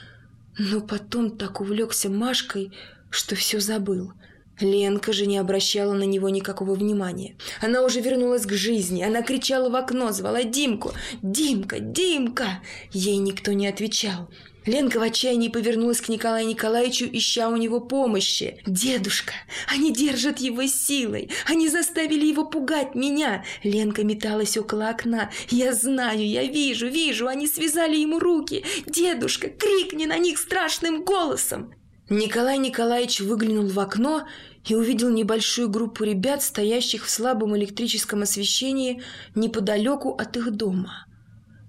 но 0.57 0.81
потом 0.81 1.31
так 1.31 1.61
увлекся 1.61 2.09
Машкой, 2.09 2.71
что 3.09 3.35
все 3.35 3.59
забыл. 3.59 4.13
Ленка 4.59 5.11
же 5.11 5.25
не 5.25 5.37
обращала 5.37 5.93
на 5.93 6.03
него 6.03 6.29
никакого 6.29 6.75
внимания. 6.75 7.35
Она 7.61 7.83
уже 7.83 7.99
вернулась 7.99 8.45
к 8.45 8.51
жизни. 8.51 9.01
Она 9.01 9.23
кричала 9.23 9.69
в 9.69 9.75
окно, 9.75 10.11
звала 10.11 10.43
Димку. 10.43 10.91
«Димка! 11.23 11.79
Димка!» 11.79 12.61
Ей 12.91 13.17
никто 13.17 13.53
не 13.53 13.67
отвечал. 13.67 14.29
Ленка 14.65 14.99
в 14.99 15.01
отчаянии 15.01 15.49
повернулась 15.49 16.01
к 16.01 16.09
Николаю 16.09 16.47
Николаевичу, 16.47 17.05
ища 17.11 17.49
у 17.49 17.57
него 17.57 17.79
помощи. 17.79 18.61
«Дедушка! 18.67 19.33
Они 19.67 19.91
держат 19.91 20.39
его 20.39 20.65
силой! 20.67 21.31
Они 21.47 21.67
заставили 21.67 22.27
его 22.27 22.45
пугать 22.45 22.93
меня!» 22.93 23.43
Ленка 23.63 24.03
металась 24.03 24.57
около 24.57 24.89
окна. 24.89 25.31
«Я 25.49 25.73
знаю, 25.73 26.27
я 26.27 26.43
вижу, 26.43 26.87
вижу! 26.87 27.27
Они 27.27 27.47
связали 27.47 27.95
ему 27.95 28.19
руки! 28.19 28.63
Дедушка, 28.85 29.49
крикни 29.49 30.05
на 30.05 30.19
них 30.19 30.37
страшным 30.37 31.03
голосом!» 31.03 31.73
Николай 32.09 32.59
Николаевич 32.59 33.21
выглянул 33.21 33.67
в 33.67 33.79
окно 33.79 34.27
и 34.67 34.75
увидел 34.75 35.09
небольшую 35.09 35.69
группу 35.69 36.03
ребят, 36.03 36.43
стоящих 36.43 37.05
в 37.05 37.09
слабом 37.09 37.57
электрическом 37.57 38.21
освещении 38.21 39.01
неподалеку 39.33 40.11
от 40.11 40.37
их 40.37 40.51
дома. 40.51 41.07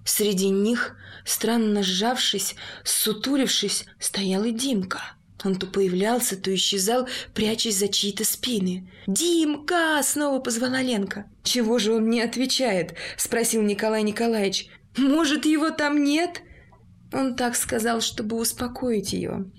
Среди 0.05 0.49
них, 0.49 0.97
странно 1.25 1.83
сжавшись, 1.83 2.55
сутурившись, 2.85 3.87
стоял 3.99 4.45
и 4.45 4.52
Димка. 4.52 5.00
Он 5.45 5.57
то 5.57 5.67
появлялся, 5.67 6.37
то 6.37 6.55
исчезал, 6.55 7.09
прячась 7.35 7.76
за 7.76 7.88
чьи-то 7.88 8.25
спины. 8.25 8.88
«Димка!»— 9.07 10.00
снова 10.02 10.41
позвала 10.41 10.81
Ленка. 10.83 11.26
«Чего 11.43 11.79
же 11.79 11.93
он 11.93 12.09
не 12.09 12.21
отвечает?»— 12.21 12.95
спросил 13.17 13.62
Николай 13.62 14.02
Николаевич. 14.02 14.69
«Может, 14.97 15.45
его 15.45 15.71
там 15.71 16.05
нет?» 16.05 16.43
Он 17.12 17.35
так 17.35 17.57
сказал, 17.57 18.00
чтобы 18.00 18.37
успокоить 18.37 19.12
ее, 19.12 19.50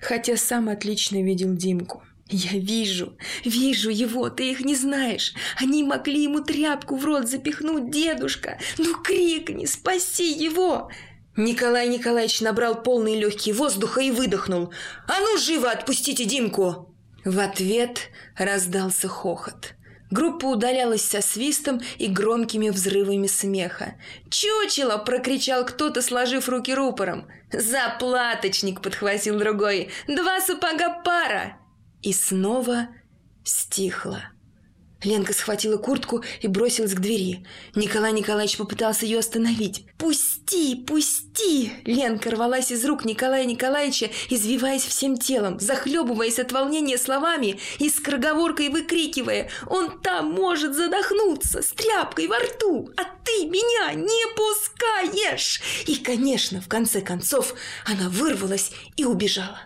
хотя 0.00 0.36
сам 0.36 0.68
отлично 0.68 1.22
видел 1.22 1.54
Димку. 1.54 2.02
«Я 2.30 2.58
вижу, 2.58 3.16
вижу 3.42 3.88
его, 3.88 4.28
ты 4.28 4.50
их 4.50 4.60
не 4.60 4.74
знаешь. 4.74 5.32
Они 5.56 5.82
могли 5.82 6.24
ему 6.24 6.40
тряпку 6.40 6.96
в 6.96 7.04
рот 7.06 7.26
запихнуть, 7.26 7.90
дедушка. 7.90 8.58
Ну 8.76 9.00
крикни, 9.02 9.64
спаси 9.64 10.30
его!» 10.30 10.90
Николай 11.38 11.86
Николаевич 11.86 12.40
набрал 12.40 12.82
полные 12.82 13.16
легкие 13.16 13.54
воздуха 13.54 14.00
и 14.00 14.10
выдохнул. 14.10 14.72
«А 15.06 15.20
ну, 15.20 15.38
живо 15.38 15.70
отпустите 15.70 16.24
Димку!» 16.24 16.92
В 17.24 17.38
ответ 17.38 18.10
раздался 18.36 19.06
хохот. 19.06 19.74
Группа 20.10 20.46
удалялась 20.46 21.04
со 21.04 21.20
свистом 21.20 21.80
и 21.98 22.08
громкими 22.08 22.70
взрывами 22.70 23.28
смеха. 23.28 23.94
«Чучело!»– 24.30 24.98
прокричал 25.06 25.64
кто-то, 25.64 26.02
сложив 26.02 26.48
руки 26.48 26.74
рупором. 26.74 27.28
«Заплаточник!»– 27.52 28.80
подхватил 28.82 29.38
другой. 29.38 29.90
«Два 30.08 30.40
сапога 30.40 31.02
пара!» 31.04 31.56
И 32.02 32.12
снова 32.12 32.88
стихло. 33.44 34.24
Ленка 35.04 35.32
схватила 35.32 35.76
куртку 35.76 36.24
и 36.40 36.48
бросилась 36.48 36.94
к 36.94 36.98
двери. 36.98 37.46
Николай 37.76 38.12
Николаевич 38.12 38.56
попытался 38.56 39.06
ее 39.06 39.20
остановить. 39.20 39.84
«Пусти, 39.96 40.74
пусти!» 40.74 41.72
Ленка 41.84 42.30
рвалась 42.30 42.72
из 42.72 42.84
рук 42.84 43.04
Николая 43.04 43.44
Николаевича, 43.44 44.10
извиваясь 44.28 44.82
всем 44.82 45.16
телом, 45.16 45.60
захлебываясь 45.60 46.40
от 46.40 46.50
волнения 46.50 46.98
словами 46.98 47.60
и 47.78 47.88
скороговоркой 47.88 48.70
выкрикивая 48.70 49.50
«Он 49.66 50.00
там 50.00 50.32
может 50.32 50.74
задохнуться 50.74 51.62
с 51.62 51.68
тряпкой 51.68 52.26
во 52.26 52.38
рту, 52.38 52.90
а 52.96 53.04
ты 53.24 53.46
меня 53.46 53.94
не 53.94 54.34
пускаешь!» 54.34 55.60
И, 55.86 55.94
конечно, 55.96 56.60
в 56.60 56.68
конце 56.68 57.00
концов 57.02 57.54
она 57.86 58.08
вырвалась 58.08 58.72
и 58.96 59.04
убежала. 59.04 59.60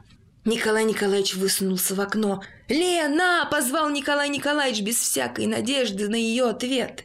Николай 0.45 0.85
Николаевич 0.85 1.35
высунулся 1.37 1.95
в 1.95 2.01
окно. 2.01 2.43
«Лена!»– 2.69 3.47
позвал 3.51 3.91
Николай 3.91 4.29
Николаевич 4.29 4.83
без 4.83 4.97
всякой 4.97 5.47
надежды 5.47 6.09
на 6.09 6.17
ее 6.17 6.49
ответ. 6.49 7.05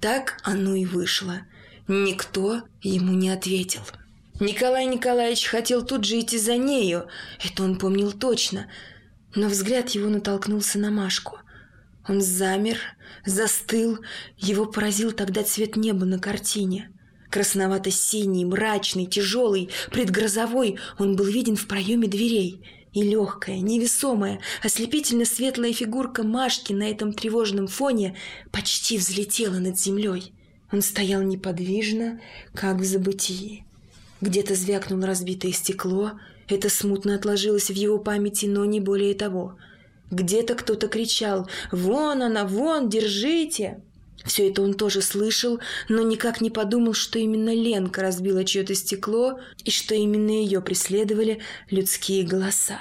Так 0.00 0.38
оно 0.44 0.74
и 0.76 0.84
вышло. 0.84 1.40
Никто 1.88 2.62
ему 2.80 3.14
не 3.14 3.30
ответил. 3.30 3.82
Николай 4.38 4.86
Николаевич 4.86 5.46
хотел 5.46 5.84
тут 5.84 6.04
же 6.04 6.20
идти 6.20 6.38
за 6.38 6.56
нею, 6.56 7.08
это 7.44 7.64
он 7.64 7.78
помнил 7.78 8.12
точно, 8.12 8.70
но 9.34 9.48
взгляд 9.48 9.90
его 9.90 10.08
натолкнулся 10.08 10.78
на 10.78 10.90
Машку. 10.90 11.38
Он 12.08 12.20
замер, 12.20 12.78
застыл, 13.26 13.98
его 14.36 14.66
поразил 14.66 15.12
тогда 15.12 15.42
цвет 15.42 15.76
неба 15.76 16.04
на 16.06 16.18
картине– 16.20 16.90
Красновато-синий, 17.32 18.44
мрачный, 18.44 19.06
тяжелый, 19.06 19.70
предгрозовой, 19.90 20.78
он 20.98 21.16
был 21.16 21.24
виден 21.24 21.56
в 21.56 21.66
проеме 21.66 22.06
дверей. 22.06 22.62
И 22.92 23.02
легкая, 23.02 23.60
невесомая, 23.60 24.40
ослепительно 24.62 25.24
светлая 25.24 25.72
фигурка 25.72 26.24
Машки 26.24 26.74
на 26.74 26.90
этом 26.90 27.14
тревожном 27.14 27.68
фоне 27.68 28.18
почти 28.50 28.98
взлетела 28.98 29.54
над 29.54 29.80
землей. 29.80 30.34
Он 30.70 30.82
стоял 30.82 31.22
неподвижно, 31.22 32.20
как 32.52 32.76
в 32.76 32.84
забытии. 32.84 33.64
Где-то 34.20 34.54
звякнуло 34.54 35.06
разбитое 35.06 35.52
стекло, 35.52 36.12
это 36.48 36.68
смутно 36.68 37.14
отложилось 37.14 37.70
в 37.70 37.74
его 37.74 37.98
памяти, 37.98 38.44
но 38.44 38.66
не 38.66 38.80
более 38.80 39.14
того. 39.14 39.56
Где-то 40.10 40.54
кто-то 40.54 40.86
кричал 40.86 41.48
«Вон 41.70 42.22
она, 42.22 42.44
вон, 42.44 42.90
держите!» 42.90 43.80
Все 44.24 44.48
это 44.48 44.62
он 44.62 44.74
тоже 44.74 45.02
слышал, 45.02 45.60
но 45.88 46.02
никак 46.02 46.40
не 46.40 46.50
подумал, 46.50 46.94
что 46.94 47.18
именно 47.18 47.54
Ленка 47.54 48.02
разбила 48.02 48.44
чье-то 48.44 48.74
стекло 48.74 49.40
и 49.64 49.70
что 49.70 49.94
именно 49.94 50.30
ее 50.30 50.60
преследовали 50.60 51.40
людские 51.70 52.24
голоса. 52.24 52.78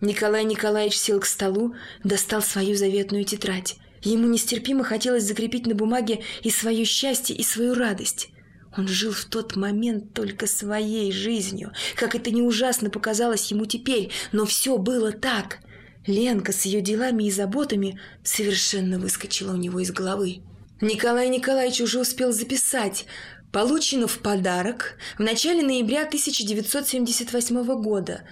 Николай 0.00 0.44
Николаевич 0.44 0.96
сел 0.96 1.18
к 1.18 1.26
столу, 1.26 1.74
достал 2.04 2.42
свою 2.42 2.76
заветную 2.76 3.24
тетрадь. 3.24 3.76
Ему 4.02 4.28
нестерпимо 4.28 4.84
хотелось 4.84 5.24
закрепить 5.24 5.66
на 5.66 5.74
бумаге 5.74 6.22
и 6.42 6.50
свое 6.50 6.84
счастье, 6.84 7.34
и 7.34 7.42
свою 7.42 7.74
радость. 7.74 8.30
Он 8.76 8.86
жил 8.86 9.12
в 9.12 9.24
тот 9.24 9.56
момент 9.56 10.12
только 10.12 10.46
своей 10.46 11.10
жизнью, 11.10 11.72
как 11.96 12.14
это 12.14 12.30
не 12.30 12.42
ужасно 12.42 12.90
показалось 12.90 13.50
ему 13.50 13.66
теперь, 13.66 14.10
но 14.30 14.44
все 14.44 14.78
было 14.78 15.10
так. 15.10 15.58
Ленка 16.06 16.52
с 16.52 16.64
ее 16.64 16.80
делами 16.80 17.24
и 17.24 17.30
заботами 17.30 17.98
совершенно 18.22 19.00
выскочила 19.00 19.52
у 19.52 19.56
него 19.56 19.80
из 19.80 19.90
головы. 19.90 20.42
Николай 20.80 21.28
Николаевич 21.28 21.80
уже 21.80 22.00
успел 22.00 22.32
записать 22.32 23.06
«Получено 23.50 24.06
в 24.06 24.18
подарок 24.18 24.94
в 25.16 25.22
начале 25.22 25.62
ноября 25.62 26.02
1978 26.02 27.82
года». 27.82 28.22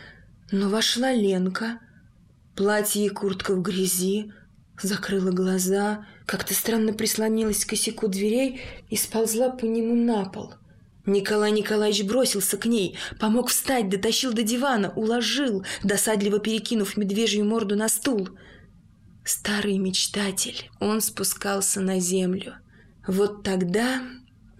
Но 0.52 0.68
вошла 0.68 1.12
Ленка, 1.12 1.80
Платье 2.54 3.04
и 3.04 3.08
куртка 3.08 3.54
в 3.54 3.62
грязи, 3.62 4.32
закрыла 4.80 5.32
глаза, 5.32 6.06
как-то 6.24 6.54
странно 6.54 6.92
прислонилась 6.92 7.64
к 7.64 7.70
косяку 7.70 8.06
дверей 8.06 8.60
и 8.90 8.96
сползла 8.96 9.50
по 9.50 9.64
нему 9.64 9.96
на 9.96 10.24
пол. 10.26 10.54
Николай 11.04 11.50
Николаевич 11.50 12.04
бросился 12.04 12.56
к 12.56 12.66
ней, 12.66 12.96
помог 13.18 13.48
встать, 13.48 13.88
дотащил 13.88 14.32
до 14.32 14.42
дивана, 14.42 14.92
уложил, 14.94 15.64
досадливо 15.82 16.38
перекинув 16.38 16.96
медвежью 16.96 17.44
морду 17.44 17.74
на 17.74 17.88
стул. 17.88 18.28
Старый 19.26 19.78
мечтатель, 19.78 20.70
он 20.78 21.00
спускался 21.00 21.80
на 21.80 21.98
землю. 21.98 22.54
Вот 23.08 23.42
тогда 23.42 24.00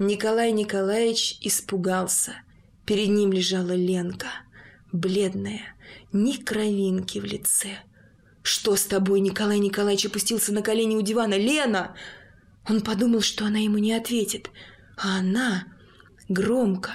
Николай 0.01 0.51
Николаевич 0.51 1.39
испугался. 1.41 2.35
Перед 2.85 3.11
ним 3.11 3.33
лежала 3.33 3.77
Ленка, 3.77 4.27
бледная, 4.91 5.77
ни 6.13 6.33
кровинки 6.33 7.21
в 7.21 7.25
лице. 7.25 7.79
«Что 8.43 8.75
с 8.75 8.87
тобой?» 8.87 9.21
Николай 9.21 9.61
Николаевич 9.61 10.07
опустился 10.07 10.53
на 10.53 10.63
колени 10.63 10.97
у 10.97 11.03
дивана. 11.03 11.39
«Лена!» 11.39 11.95
Он 12.69 12.81
подумал, 12.81 13.21
что 13.21 13.47
она 13.47 13.59
ему 13.59 13.79
не 13.79 13.93
ответит. 13.93 14.51
А 14.97 15.21
она 15.21 15.69
громко, 16.29 16.91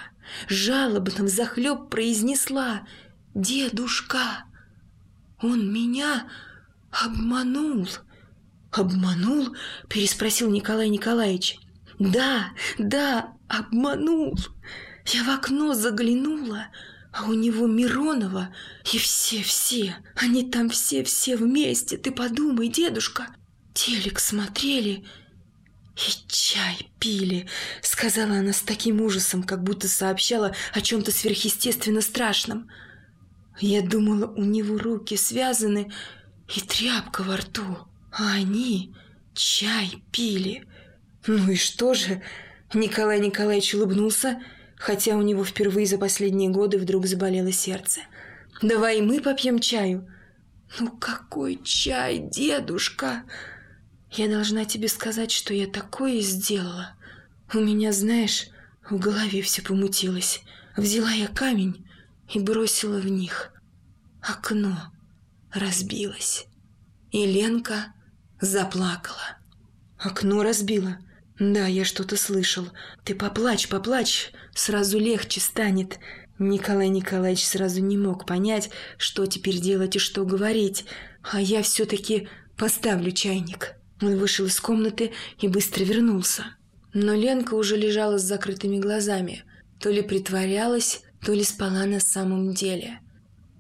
жалобно, 0.50 1.24
взахлеб 1.24 1.90
произнесла 1.90 2.86
«Дедушка, 3.34 4.44
он 5.42 5.72
меня 5.72 6.28
обманул». 6.92 7.88
«Обманул?»– 8.72 9.56
переспросил 9.90 10.50
Николай 10.50 10.88
Николаевич. 10.88 11.58
«Да, 12.00 12.52
да, 12.78 13.34
обманул. 13.50 14.38
Я 15.06 15.24
в 15.24 15.30
окно 15.30 15.74
заглянула, 15.74 16.68
а 17.12 17.26
у 17.26 17.34
него 17.34 17.68
Миронова 17.68 18.54
и 18.92 18.98
все-все. 18.98 19.98
Они 20.16 20.50
там 20.50 20.70
все-все 20.70 21.36
вместе. 21.36 21.98
Ты 21.98 22.12
подумай, 22.12 22.70
дедушка. 22.70 23.28
Телек 23.74 24.20
смотрели 24.20 25.06
и 25.96 26.12
чай 26.28 26.90
пили, 27.00 27.48
сказала 27.82 28.38
она 28.38 28.54
с 28.54 28.62
таким 28.62 29.02
ужасом, 29.02 29.44
как 29.44 29.64
будто 29.64 29.88
сообщала 29.88 30.56
о 30.74 30.82
чем-то 30.82 31.12
сверхъестественно 31.12 32.02
страшном. 32.02 32.70
Я 33.60 33.82
думала, 33.82 34.28
у 34.28 34.44
него 34.44 34.78
руки 34.78 35.18
связаны 35.18 35.92
и 36.56 36.62
тряпка 36.62 37.24
во 37.24 37.38
рту, 37.38 37.78
а 38.12 38.34
они 38.34 38.94
чай 39.34 40.04
пили. 40.12 40.68
Ну 41.28 41.52
и 41.52 41.56
что 41.56 41.94
же? 41.94 42.22
Николай 42.74 43.20
Николаевич 43.20 43.74
улыбнулся 43.76 44.42
хотя 44.82 45.16
у 45.16 45.22
него 45.22 45.46
впервые 45.46 45.86
за 45.86 46.00
последние 46.00 46.50
годы 46.50 46.80
вдруг 46.80 47.06
заболело 47.06 47.52
сердце. 47.52 48.02
«Давай 48.62 49.02
мы 49.02 49.22
попьем 49.22 49.60
чаю». 49.60 50.12
«Ну 50.80 50.90
какой 50.98 51.62
чай, 51.64 52.18
дедушка?» 52.18 53.24
«Я 54.12 54.28
должна 54.28 54.66
тебе 54.66 54.88
сказать, 54.88 55.32
что 55.32 55.54
я 55.54 55.68
такое 55.68 56.20
сделала. 56.22 56.96
У 57.54 57.60
меня, 57.60 57.92
знаешь, 57.92 58.48
в 58.90 58.98
голове 58.98 59.42
все 59.42 59.62
помутилось. 59.62 60.42
Взяла 60.76 61.12
я 61.12 61.28
камень 61.28 61.88
и 62.34 62.40
бросила 62.40 62.98
в 62.98 63.08
них. 63.08 63.54
Окно 64.22 64.91
разбилось. 65.54 66.46
И 67.12 67.26
Ленка 67.26 67.94
заплакала. 68.40 69.38
Окно 69.98 70.44
разбило. 70.44 70.98
Да, 71.40 71.68
я 71.68 71.86
что-то 71.86 72.18
слышал. 72.18 72.68
Ты 73.04 73.16
поплачь, 73.16 73.68
поплачь, 73.68 74.32
сразу 74.54 75.00
легче 75.00 75.40
станет. 75.40 76.00
Николай 76.40 76.90
Николаевич 76.90 77.46
сразу 77.46 77.82
не 77.82 77.98
мог 77.98 78.26
понять, 78.26 78.70
что 78.98 79.26
теперь 79.26 79.60
делать 79.60 79.96
и 79.96 80.00
что 80.00 80.26
говорить. 80.26 80.86
А 81.24 81.40
я 81.40 81.62
все-таки 81.62 82.28
поставлю 82.58 83.12
чайник. 83.12 83.76
Он 84.02 84.18
вышел 84.18 84.46
из 84.46 84.60
комнаты 84.60 85.12
и 85.40 85.48
быстро 85.48 85.84
вернулся. 85.84 86.46
Но 86.94 87.14
Ленка 87.14 87.54
уже 87.54 87.78
лежала 87.78 88.18
с 88.18 88.24
закрытыми 88.24 88.80
глазами. 88.80 89.44
То 89.80 89.90
ли 89.90 90.02
притворялась, 90.02 91.04
то 91.24 91.34
ли 91.34 91.44
спала 91.44 91.86
на 91.86 92.00
самом 92.00 92.54
деле. 92.54 93.00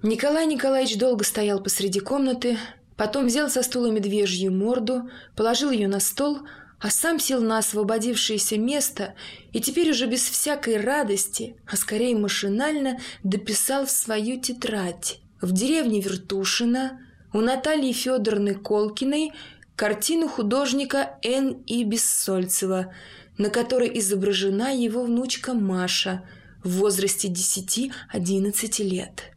Николай 0.04 0.48
Николаевич 0.48 0.98
долго 0.98 1.24
стоял 1.24 1.62
посреди 1.62 2.00
комнаты, 2.00 2.58
потом 2.98 3.28
взял 3.28 3.52
со 3.52 3.62
стула 3.62 3.92
медвежью 3.92 4.52
морду, 4.52 5.12
положил 5.36 5.70
ее 5.70 5.88
на 5.88 6.00
стол, 6.00 6.40
а 6.80 6.90
сам 6.90 7.20
сел 7.20 7.40
на 7.40 7.60
освободившееся 7.60 8.58
место 8.58 9.14
и 9.54 9.62
теперь 9.62 9.92
уже 9.92 10.08
без 10.08 10.28
всякой 10.28 10.78
радости, 10.78 11.56
а 11.68 11.78
скорее 11.78 12.18
машинально 12.18 13.00
дописал 13.24 13.86
в 13.86 13.92
свою 13.92 14.42
тетрадь. 14.42 15.20
В 15.40 15.52
деревне 15.52 16.02
Вертушина 16.02 17.00
у 17.32 17.42
Натальи 17.42 17.92
Федоровны 17.92 18.56
Колкиной 18.56 19.34
картину 19.76 20.28
художника 20.28 21.20
Н. 21.22 21.62
И. 21.68 21.84
Бессольцева, 21.84 22.92
на 23.38 23.52
которой 23.52 24.00
изображена 24.00 24.76
его 24.76 25.04
внучка 25.04 25.54
Маша 25.54 26.24
в 26.64 26.78
возрасте 26.78 27.28
10-11 27.28 28.84
лет. 28.84 29.31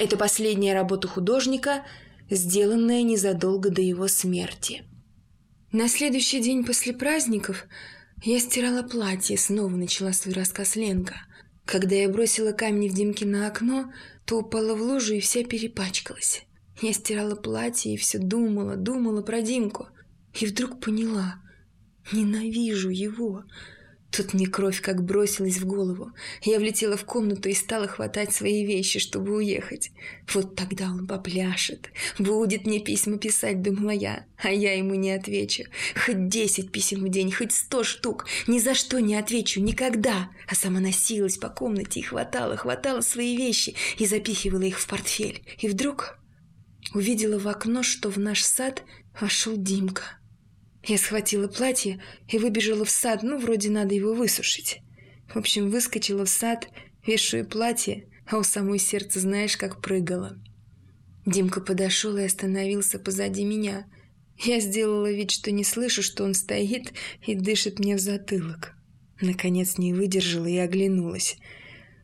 Это 0.00 0.16
последняя 0.16 0.72
работа 0.72 1.08
художника, 1.08 1.84
сделанная 2.30 3.02
незадолго 3.02 3.68
до 3.68 3.82
его 3.82 4.08
смерти. 4.08 4.82
На 5.72 5.88
следующий 5.88 6.40
день 6.40 6.64
после 6.64 6.94
праздников 6.94 7.66
я 8.22 8.40
стирала 8.40 8.82
платье, 8.82 9.36
снова 9.36 9.76
начала 9.76 10.14
свой 10.14 10.32
рассказ 10.32 10.74
Ленка. 10.74 11.16
Когда 11.66 11.96
я 11.96 12.08
бросила 12.08 12.52
камни 12.52 12.88
в 12.88 12.94
Димки 12.94 13.24
на 13.24 13.46
окно, 13.46 13.92
то 14.24 14.38
упала 14.38 14.74
в 14.74 14.80
лужу 14.80 15.12
и 15.12 15.20
вся 15.20 15.44
перепачкалась. 15.44 16.44
Я 16.80 16.94
стирала 16.94 17.34
платье 17.34 17.92
и 17.92 17.98
все 17.98 18.18
думала, 18.18 18.76
думала 18.76 19.20
про 19.20 19.42
Димку. 19.42 19.88
И 20.32 20.46
вдруг 20.46 20.80
поняла, 20.80 21.42
ненавижу 22.10 22.88
его. 22.88 23.44
Тут 24.10 24.34
мне 24.34 24.46
кровь 24.46 24.80
как 24.80 25.04
бросилась 25.04 25.58
в 25.58 25.66
голову. 25.66 26.10
Я 26.42 26.58
влетела 26.58 26.96
в 26.96 27.04
комнату 27.04 27.48
и 27.48 27.54
стала 27.54 27.86
хватать 27.86 28.32
свои 28.32 28.66
вещи, 28.66 28.98
чтобы 28.98 29.36
уехать. 29.36 29.92
Вот 30.34 30.56
тогда 30.56 30.86
он 30.86 31.06
попляшет. 31.06 31.90
Будет 32.18 32.66
мне 32.66 32.80
письма 32.80 33.18
писать, 33.18 33.62
думала 33.62 33.90
я. 33.90 34.26
А 34.42 34.50
я 34.50 34.76
ему 34.76 34.94
не 34.94 35.12
отвечу. 35.12 35.64
Хоть 35.94 36.28
десять 36.28 36.72
писем 36.72 37.04
в 37.04 37.08
день, 37.08 37.30
хоть 37.30 37.52
сто 37.52 37.84
штук. 37.84 38.26
Ни 38.48 38.58
за 38.58 38.74
что 38.74 39.00
не 39.00 39.14
отвечу, 39.14 39.60
никогда. 39.60 40.30
А 40.48 40.56
сама 40.56 40.80
носилась 40.80 41.38
по 41.38 41.48
комнате 41.48 42.00
и 42.00 42.04
хватала, 42.04 42.56
хватала 42.56 43.02
свои 43.02 43.36
вещи 43.36 43.76
и 43.98 44.06
запихивала 44.06 44.62
их 44.62 44.80
в 44.80 44.88
портфель. 44.88 45.42
И 45.58 45.68
вдруг 45.68 46.18
увидела 46.94 47.38
в 47.38 47.46
окно, 47.46 47.84
что 47.84 48.10
в 48.10 48.18
наш 48.18 48.42
сад 48.42 48.82
вошел 49.20 49.56
Димка. 49.56 50.19
Я 50.82 50.98
схватила 50.98 51.46
платье 51.46 52.02
и 52.28 52.38
выбежала 52.38 52.84
в 52.84 52.90
сад, 52.90 53.22
ну, 53.22 53.38
вроде 53.38 53.70
надо 53.70 53.94
его 53.94 54.14
высушить. 54.14 54.80
В 55.28 55.36
общем, 55.36 55.70
выскочила 55.70 56.24
в 56.24 56.30
сад, 56.30 56.68
вешаю 57.06 57.46
платье, 57.46 58.08
а 58.26 58.38
у 58.38 58.42
самой 58.42 58.78
сердце 58.78 59.20
знаешь, 59.20 59.56
как 59.56 59.80
прыгало. 59.80 60.38
Димка 61.26 61.60
подошел 61.60 62.16
и 62.16 62.24
остановился 62.24 62.98
позади 62.98 63.44
меня. 63.44 63.86
Я 64.38 64.60
сделала 64.60 65.10
вид, 65.10 65.30
что 65.30 65.50
не 65.50 65.64
слышу, 65.64 66.02
что 66.02 66.24
он 66.24 66.34
стоит 66.34 66.92
и 67.26 67.34
дышит 67.34 67.78
мне 67.78 67.96
в 67.96 68.00
затылок. 68.00 68.74
Наконец 69.20 69.76
не 69.76 69.92
выдержала 69.92 70.46
и 70.46 70.56
оглянулась. 70.56 71.36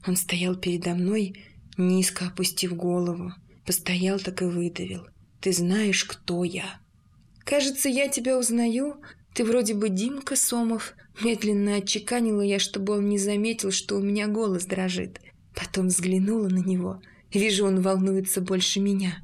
Он 0.07 0.17
стоял 0.17 0.55
передо 0.55 0.95
мной, 0.95 1.45
низко 1.79 2.27
опустив 2.27 2.77
голову. 2.77 3.33
Постоял 3.65 4.21
так 4.21 4.43
и 4.43 4.45
выдавил. 4.45 5.07
«Ты 5.41 5.53
знаешь, 5.53 6.05
кто 6.05 6.45
я?» 6.45 6.81
«Кажется, 7.47 7.89
я 7.89 8.09
тебя 8.09 8.37
узнаю. 8.37 9.01
Ты 9.33 9.45
вроде 9.45 9.75
бы 9.75 9.89
Димка 9.89 10.35
Сомов». 10.35 10.95
Медленно 11.23 11.77
отчеканила 11.77 12.43
я, 12.43 12.59
чтобы 12.59 12.95
он 12.95 13.09
не 13.09 13.19
заметил, 13.19 13.71
что 13.71 13.97
у 13.97 14.03
меня 14.03 14.27
голос 14.27 14.67
дрожит. 14.67 15.21
Потом 15.55 15.87
взглянула 15.87 16.49
на 16.49 16.59
него. 16.59 17.01
Вижу, 17.33 17.65
он 17.65 17.81
волнуется 17.81 18.41
больше 18.41 18.81
меня. 18.81 19.23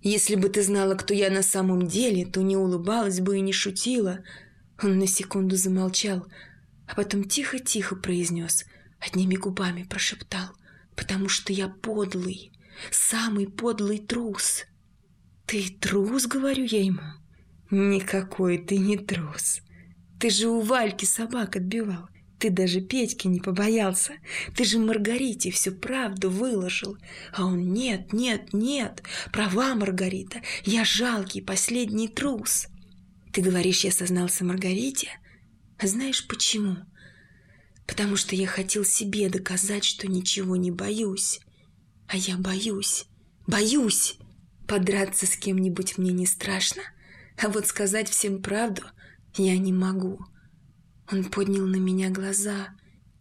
«Если 0.00 0.36
бы 0.36 0.48
ты 0.48 0.62
знала, 0.62 0.94
кто 0.94 1.12
я 1.12 1.28
на 1.28 1.42
самом 1.42 1.88
деле, 1.88 2.24
то 2.24 2.40
не 2.40 2.56
улыбалась 2.56 3.20
бы 3.20 3.36
и 3.36 3.40
не 3.40 3.52
шутила». 3.52 4.20
Он 4.80 4.98
на 4.98 5.08
секунду 5.08 5.56
замолчал, 5.56 6.24
а 6.86 6.94
потом 6.94 7.24
тихо-тихо 7.24 7.96
произнес, 7.96 8.64
одними 9.00 9.34
губами 9.34 9.82
прошептал, 9.82 10.50
«Потому 10.94 11.28
что 11.28 11.52
я 11.52 11.68
подлый, 11.68 12.52
самый 12.92 13.48
подлый 13.48 13.98
трус». 13.98 14.66
«Ты 15.46 15.68
трус?»— 15.80 16.26
говорю 16.28 16.64
я 16.64 16.84
ему. 16.84 17.02
Никакой 17.70 18.58
ты 18.58 18.78
не 18.78 18.96
трус. 18.96 19.60
Ты 20.20 20.30
же 20.30 20.48
у 20.48 20.60
Вальки 20.60 21.04
собак 21.04 21.56
отбивал. 21.56 22.08
Ты 22.38 22.50
даже 22.50 22.80
Петьки 22.80 23.26
не 23.28 23.40
побоялся. 23.40 24.14
Ты 24.54 24.64
же 24.64 24.78
Маргарите 24.78 25.50
всю 25.50 25.72
правду 25.72 26.30
выложил. 26.30 26.98
А 27.32 27.44
он 27.44 27.72
нет, 27.72 28.12
нет, 28.12 28.52
нет. 28.52 29.02
Права, 29.32 29.74
Маргарита. 29.74 30.42
Я 30.64 30.84
жалкий 30.84 31.42
последний 31.42 32.08
трус. 32.08 32.68
Ты 33.32 33.40
говоришь, 33.40 33.84
я 33.84 33.90
сознался 33.90 34.44
Маргарите? 34.44 35.08
А 35.78 35.86
знаешь 35.86 36.26
почему? 36.26 36.76
Потому 37.86 38.16
что 38.16 38.34
я 38.34 38.46
хотел 38.46 38.84
себе 38.84 39.28
доказать, 39.28 39.84
что 39.84 40.08
ничего 40.08 40.56
не 40.56 40.70
боюсь. 40.70 41.40
А 42.06 42.16
я 42.16 42.36
боюсь. 42.36 43.06
Боюсь. 43.46 44.18
Подраться 44.66 45.26
с 45.26 45.36
кем-нибудь 45.36 45.96
мне 45.96 46.10
не 46.12 46.26
страшно, 46.26 46.82
а 47.42 47.48
вот 47.48 47.66
сказать 47.66 48.08
всем 48.08 48.42
правду 48.42 48.82
я 49.34 49.56
не 49.58 49.72
могу. 49.72 50.18
Он 51.10 51.24
поднял 51.24 51.66
на 51.66 51.76
меня 51.76 52.10
глаза. 52.10 52.68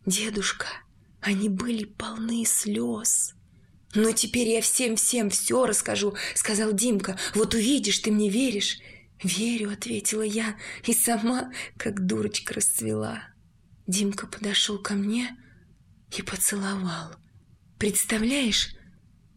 «Дедушка, 0.05 0.67
они 1.21 1.49
были 1.49 1.83
полны 1.83 2.45
слез». 2.45 3.33
«Но 3.93 4.11
теперь 4.11 4.49
я 4.49 4.61
всем-всем 4.61 5.29
все 5.29 5.65
расскажу»,— 5.65 6.15
сказал 6.35 6.73
Димка. 6.73 7.17
«Вот 7.33 7.53
увидишь, 7.53 7.99
ты 7.99 8.11
мне 8.11 8.29
веришь». 8.29 8.79
«Верю»,— 9.23 9.71
ответила 9.71 10.21
я, 10.21 10.57
и 10.83 10.93
сама, 10.93 11.51
как 11.77 12.05
дурочка, 12.05 12.53
расцвела. 12.53 13.23
Димка 13.87 14.27
подошел 14.27 14.77
ко 14.77 14.93
мне 14.95 15.37
и 16.15 16.21
поцеловал. 16.21 17.15
«Представляешь, 17.79 18.75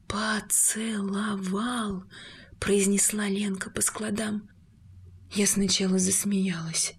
поцеловал»,— 0.09 2.05
произнесла 2.61 3.29
Ленка 3.29 3.71
по 3.71 3.81
складам. 3.81 4.51
Я 5.33 5.47
сначала 5.47 5.99
засмеялась, 5.99 6.95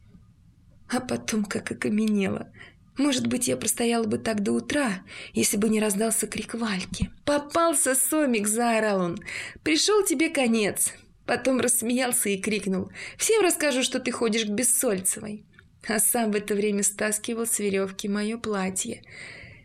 а 0.90 1.00
потом 1.00 1.46
как 1.46 1.72
окаменела. 1.72 2.52
Может 2.98 3.28
быть, 3.28 3.48
я 3.48 3.56
простояла 3.56 4.04
бы 4.04 4.18
так 4.18 4.44
до 4.44 4.52
утра, 4.52 5.04
если 5.34 5.58
бы 5.58 5.70
не 5.70 5.80
раздался 5.80 6.28
крик 6.28 6.54
Вальки. 6.54 7.10
«Попался, 7.26 7.96
Сомик!»– 7.96 8.48
заорал 8.50 9.02
он. 9.02 9.20
«Пришел 9.64 10.04
тебе 10.04 10.30
конец!» 10.30 10.94
Потом 11.26 11.60
рассмеялся 11.60 12.30
и 12.30 12.38
крикнул. 12.38 12.92
«Всем 13.18 13.44
расскажу, 13.44 13.84
что 13.84 14.00
ты 14.00 14.12
ходишь 14.12 14.46
к 14.46 14.50
Бессольцевой!» 14.50 15.46
А 15.88 16.00
сам 16.00 16.32
в 16.32 16.36
это 16.36 16.56
время 16.56 16.84
стаскивал 16.84 17.46
с 17.46 17.60
веревки 17.60 18.10
мое 18.10 18.38
платье. 18.38 19.02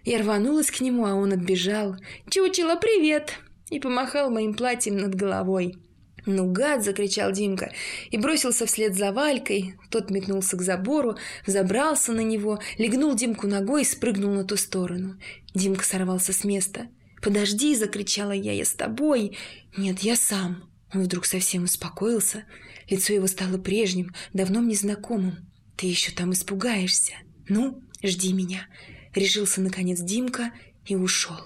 Я 0.04 0.20
рванулась 0.20 0.70
к 0.70 0.80
нему, 0.80 1.06
а 1.06 1.14
он 1.14 1.32
отбежал. 1.32 1.96
«Чучело, 2.30 2.76
привет!» 2.76 3.34
и 3.70 3.80
помахал 3.80 4.30
моим 4.30 4.54
платьем 4.54 4.96
над 4.96 5.14
головой. 5.14 5.76
«Ну, 6.26 6.50
гад!»– 6.50 6.82
закричал 6.84 7.32
Димка 7.32 7.72
и 8.10 8.16
бросился 8.16 8.66
вслед 8.66 8.94
за 8.94 9.12
Валькой. 9.12 9.74
Тот 9.90 10.10
метнулся 10.10 10.56
к 10.56 10.62
забору, 10.62 11.16
взобрался 11.46 12.12
на 12.12 12.20
него, 12.20 12.60
легнул 12.78 13.14
Димку 13.14 13.46
ногой 13.46 13.82
и 13.82 13.86
спрыгнул 13.86 14.32
на 14.32 14.44
ту 14.44 14.56
сторону. 14.56 15.16
Димка 15.54 15.84
сорвался 15.84 16.32
с 16.32 16.44
места. 16.44 16.88
«Подожди!»– 17.22 17.74
закричала 17.76 18.32
я. 18.32 18.52
«Я 18.52 18.64
с 18.64 18.72
тобой!» 18.72 19.36
«Нет, 19.76 20.00
я 20.00 20.16
сам!» 20.16 20.70
Он 20.92 21.02
вдруг 21.02 21.26
совсем 21.26 21.64
успокоился. 21.64 22.44
Лицо 22.88 23.12
его 23.12 23.26
стало 23.26 23.58
прежним, 23.58 24.14
давно 24.32 24.60
мне 24.60 24.76
знакомым. 24.76 25.50
«Ты 25.76 25.86
еще 25.86 26.12
там 26.12 26.32
испугаешься!» 26.32 27.14
«Ну, 27.48 27.82
жди 28.02 28.32
меня!» 28.32 28.66
Решился, 29.14 29.60
наконец, 29.60 30.00
Димка 30.00 30.52
и 30.86 30.96
ушел. 30.96 31.38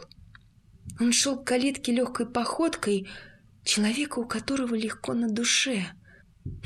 Он 1.00 1.12
шел 1.12 1.38
к 1.38 1.44
калитке 1.44 1.92
легкой 1.92 2.26
походкой, 2.26 3.08
человека, 3.68 4.18
у 4.18 4.26
которого 4.26 4.74
легко 4.74 5.14
на 5.14 5.28
душе. 5.28 5.84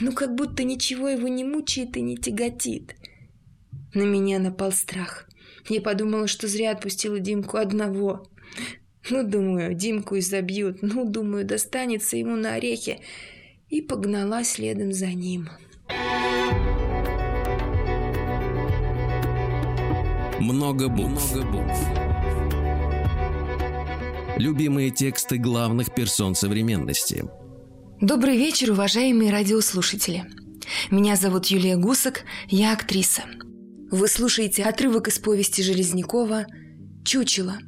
Ну, 0.01 0.13
как 0.13 0.35
будто 0.35 0.63
ничего 0.63 1.09
его 1.09 1.29
не 1.29 1.45
мучает 1.45 1.97
и 1.97 2.01
не 2.01 2.17
тяготит. 2.17 2.95
На 3.93 4.03
меня 4.03 4.39
напал 4.39 4.73
страх. 4.73 5.29
Я 5.69 5.81
подумала, 5.81 6.29
что 6.29 6.47
зря 6.47 6.71
отпустила 6.71 7.19
Димку 7.19 7.57
одного. 7.57 8.27
Ну, 9.11 9.27
думаю, 9.27 9.75
Димку 9.75 10.19
изобьют. 10.19 10.79
Ну, 10.83 11.05
думаю, 11.05 11.45
достанется 11.45 12.17
ему 12.17 12.37
на 12.37 12.55
орехи. 12.55 13.01
И 13.69 13.83
погнала 13.83 14.45
следом 14.45 14.93
за 14.93 15.09
ним. 15.09 15.49
Много 20.39 20.89
букв. 20.89 21.35
Много 21.35 21.51
букв. 21.51 22.02
Любимые 24.43 24.91
тексты 24.91 25.39
главных 25.39 25.95
персон 25.95 26.35
современности. 26.35 27.25
Добрый 28.01 28.37
вечер, 28.37 28.73
уважаемые 28.73 29.31
радиослушатели. 29.31 30.25
Меня 30.91 31.15
зовут 31.15 31.47
Юлия 31.47 31.77
Гусак, 31.77 32.25
я 32.49 32.73
актриса. 32.73 33.23
Вы 33.93 34.09
слушаете 34.09 34.65
отрывок 34.65 35.07
из 35.07 35.21
повести 35.21 35.63
Железнякова 35.63 36.47
«Чучело». 37.05 37.59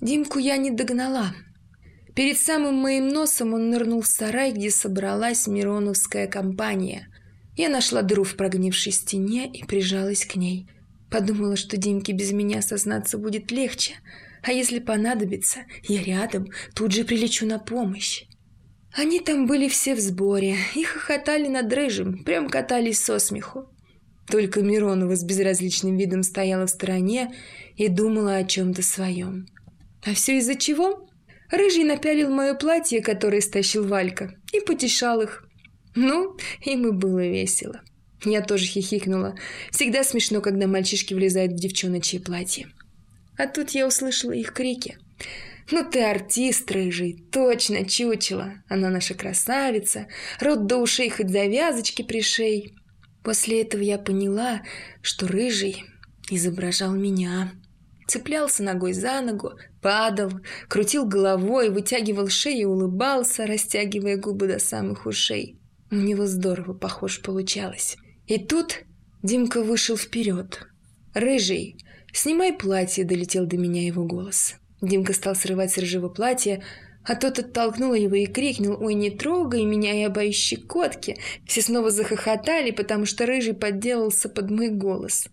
Димку 0.00 0.38
я 0.38 0.56
не 0.56 0.70
догнала. 0.70 1.34
Перед 2.14 2.38
самым 2.38 2.76
моим 2.76 3.08
носом 3.08 3.54
он 3.54 3.70
нырнул 3.70 4.02
в 4.02 4.06
сарай, 4.06 4.52
где 4.52 4.70
собралась 4.70 5.48
Мироновская 5.48 6.28
компания. 6.28 7.08
Я 7.56 7.68
нашла 7.68 8.02
дыру 8.02 8.22
в 8.22 8.36
прогнившей 8.36 8.92
стене 8.92 9.50
и 9.52 9.64
прижалась 9.64 10.24
к 10.24 10.36
ней. 10.36 10.68
Подумала, 11.10 11.56
что 11.56 11.76
Димке 11.76 12.12
без 12.12 12.30
меня 12.30 12.62
сознаться 12.62 13.18
будет 13.18 13.50
легче– 13.50 13.94
а 14.42 14.52
если 14.52 14.78
понадобится, 14.78 15.60
я 15.84 16.02
рядом, 16.02 16.48
тут 16.74 16.92
же 16.92 17.04
прилечу 17.04 17.46
на 17.46 17.58
помощь. 17.58 18.24
Они 18.92 19.20
там 19.20 19.46
были 19.46 19.68
все 19.68 19.94
в 19.94 20.00
сборе 20.00 20.56
и 20.74 20.82
хохотали 20.82 21.48
над 21.48 21.72
рыжим, 21.72 22.24
прям 22.24 22.48
катались 22.48 23.00
со 23.00 23.18
смеху. 23.18 23.68
Только 24.26 24.60
Миронова 24.60 25.16
с 25.16 25.24
безразличным 25.24 25.96
видом 25.96 26.22
стояла 26.22 26.66
в 26.66 26.70
стороне 26.70 27.34
и 27.76 27.88
думала 27.88 28.36
о 28.36 28.44
чем-то 28.44 28.82
своем. 28.82 29.46
А 30.04 30.14
все 30.14 30.38
из-за 30.38 30.54
чего? 30.54 31.08
Рыжий 31.50 31.84
напялил 31.84 32.30
мое 32.30 32.54
платье, 32.54 33.00
которое 33.00 33.40
стащил 33.40 33.86
Валька, 33.86 34.34
и 34.52 34.60
потешал 34.60 35.22
их. 35.22 35.44
Ну, 35.94 36.36
им 36.62 36.86
и 36.86 36.92
было 36.92 37.26
весело. 37.26 37.80
Я 38.24 38.42
тоже 38.42 38.66
хихикнула. 38.66 39.36
Всегда 39.70 40.04
смешно, 40.04 40.40
когда 40.40 40.66
мальчишки 40.66 41.14
влезают 41.14 41.52
в 41.52 41.56
девчоночье 41.56 42.20
платье. 42.20 42.68
А 43.38 43.46
тут 43.46 43.70
я 43.70 43.86
услышала 43.86 44.32
их 44.32 44.52
крики. 44.52 44.98
«Ну 45.70 45.88
ты 45.88 46.02
артист, 46.02 46.70
рыжий, 46.70 47.24
точно 47.30 47.88
чучело. 47.88 48.54
Она 48.68 48.90
наша 48.90 49.14
красавица, 49.14 50.06
рот 50.40 50.66
до 50.66 50.78
ушей 50.78 51.08
хоть 51.08 51.30
завязочки 51.30 52.02
пришей». 52.02 52.74
После 53.22 53.62
этого 53.62 53.82
я 53.82 53.98
поняла, 53.98 54.62
что 55.02 55.28
рыжий 55.28 55.84
изображал 56.30 56.92
меня. 56.92 57.52
Цеплялся 58.06 58.62
ногой 58.62 58.94
за 58.94 59.20
ногу, 59.20 59.52
падал, 59.82 60.32
крутил 60.68 61.04
головой, 61.04 61.68
вытягивал 61.68 62.28
шею 62.28 62.60
и 62.60 62.64
улыбался, 62.64 63.46
растягивая 63.46 64.16
губы 64.16 64.46
до 64.46 64.58
самых 64.58 65.04
ушей. 65.04 65.60
У 65.90 65.96
него 65.96 66.26
здорово 66.26 66.72
похож 66.72 67.20
получалось. 67.20 67.98
И 68.26 68.38
тут 68.38 68.84
Димка 69.22 69.62
вышел 69.62 69.96
вперед. 69.96 70.66
Рыжий, 71.12 71.76
«Снимай 72.12 72.52
платье»,— 72.52 73.04
долетел 73.04 73.46
до 73.46 73.56
меня 73.56 73.86
его 73.86 74.04
голос. 74.04 74.56
Димка 74.80 75.12
стал 75.12 75.34
срывать 75.34 75.72
с 75.72 75.78
рыжего 75.78 76.08
платья, 76.08 76.62
а 77.04 77.14
тот 77.14 77.38
оттолкнул 77.38 77.94
его 77.94 78.16
и 78.16 78.26
крикнул 78.26 78.76
«Ой, 78.82 78.94
не 78.94 79.10
трогай 79.10 79.64
меня, 79.64 79.92
я 79.92 80.10
боюсь 80.10 80.36
щекотки!» 80.36 81.18
Все 81.46 81.62
снова 81.62 81.90
захохотали, 81.90 82.70
потому 82.70 83.06
что 83.06 83.26
рыжий 83.26 83.54
подделался 83.54 84.28
под 84.28 84.50
мой 84.50 84.68
голос. 84.68 85.28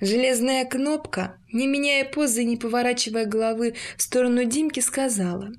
Железная 0.00 0.64
кнопка, 0.66 1.38
не 1.52 1.66
меняя 1.66 2.04
позы 2.04 2.42
и 2.42 2.46
не 2.46 2.56
поворачивая 2.56 3.24
головы 3.24 3.74
в 3.96 4.02
сторону 4.02 4.44
Димки, 4.44 4.80
сказала 4.80 5.52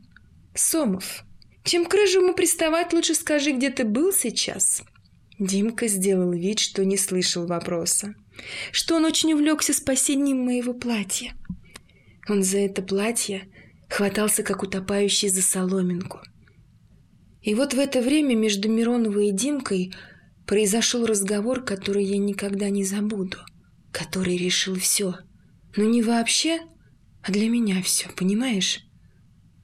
«Сомов, 0.54 1.24
чем 1.64 1.86
к 1.86 1.94
рыжему 1.94 2.34
приставать, 2.34 2.94
лучше 2.94 3.16
скажи, 3.16 3.52
где 3.52 3.70
ты 3.70 3.84
был 3.84 4.14
сейчас?» 4.14 4.84
Димка 5.40 5.88
сделал 5.88 6.32
вид, 6.32 6.60
что 6.60 6.86
не 6.86 6.98
слышал 6.98 7.46
вопроса 7.46 8.16
что 8.72 8.96
он 8.96 9.06
очень 9.06 9.34
увлекся 9.34 9.74
спасением 9.74 10.40
моего 10.40 10.74
платья. 10.74 11.34
Он 12.30 12.44
за 12.44 12.60
это 12.60 12.82
платье 12.82 13.48
хватался, 13.90 14.44
как 14.44 14.64
утопающий 14.64 15.30
за 15.30 15.42
соломинку. 15.42 16.20
И 17.42 17.56
вот 17.56 17.74
в 17.74 17.80
это 17.80 18.02
время 18.02 18.36
между 18.36 18.70
Мироновой 18.70 19.30
и 19.30 19.32
Димкой 19.32 19.94
произошел 20.46 21.06
разговор, 21.06 21.64
который 21.64 22.04
я 22.04 22.18
никогда 22.18 22.70
не 22.70 22.84
забуду, 22.84 23.38
который 23.92 24.38
решил 24.38 24.76
все. 24.76 25.16
Но 25.76 25.84
не 25.84 26.02
вообще, 26.02 26.60
а 27.24 27.32
для 27.32 27.50
меня 27.50 27.82
все, 27.82 28.10
понимаешь? 28.16 28.82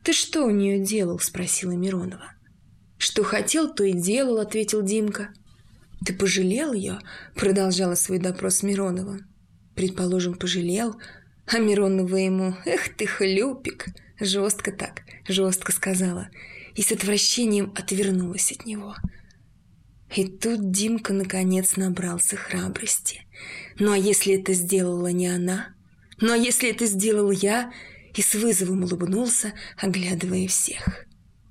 «Ты 0.04 0.12
что 0.12 0.44
у 0.44 0.50
нее 0.50 0.80
делал?»– 0.80 1.20
спросила 1.22 1.72
Миронова. 1.72 2.34
«Что 2.98 3.24
хотел, 3.24 3.74
то 3.74 3.86
и 3.86 3.94
делал»,– 3.94 4.38
ответил 4.40 4.82
Димка. 4.82 5.34
«Ты 6.06 6.14
пожалел 6.14 6.74
ее?»– 6.74 7.00
продолжала 7.36 7.96
свой 7.96 8.20
допрос 8.20 8.64
Миронова. 8.64 9.20
«Предположим, 9.76 10.36
пожалел, 10.36 10.96
а 11.46 11.60
Миронова 11.60 12.16
ему 12.16 12.56
«Эх 12.66 12.96
ты, 12.96 13.06
хлюпик!» 13.06 13.88
Жестко 14.20 14.72
так, 14.72 15.02
жестко 15.28 15.72
сказала 15.72 16.30
и 16.76 16.82
с 16.82 16.92
отвращением 16.92 17.74
отвернулась 17.76 18.52
от 18.52 18.66
него. 18.66 18.96
И 20.16 20.26
тут 20.26 20.72
Димка 20.72 21.14
наконец 21.14 21.76
набрался 21.76 22.38
храбрости. 22.38 23.22
Ну 23.80 23.92
а 23.92 23.98
если 23.98 24.40
это 24.40 24.54
сделала 24.54 25.08
не 25.08 25.28
она? 25.28 25.76
Ну 26.22 26.32
а 26.32 26.38
если 26.38 26.70
это 26.70 26.86
сделал 26.86 27.32
я? 27.32 27.74
И 28.16 28.22
с 28.22 28.36
вызовом 28.36 28.84
улыбнулся, 28.84 29.54
оглядывая 29.78 30.48
всех. 30.48 31.06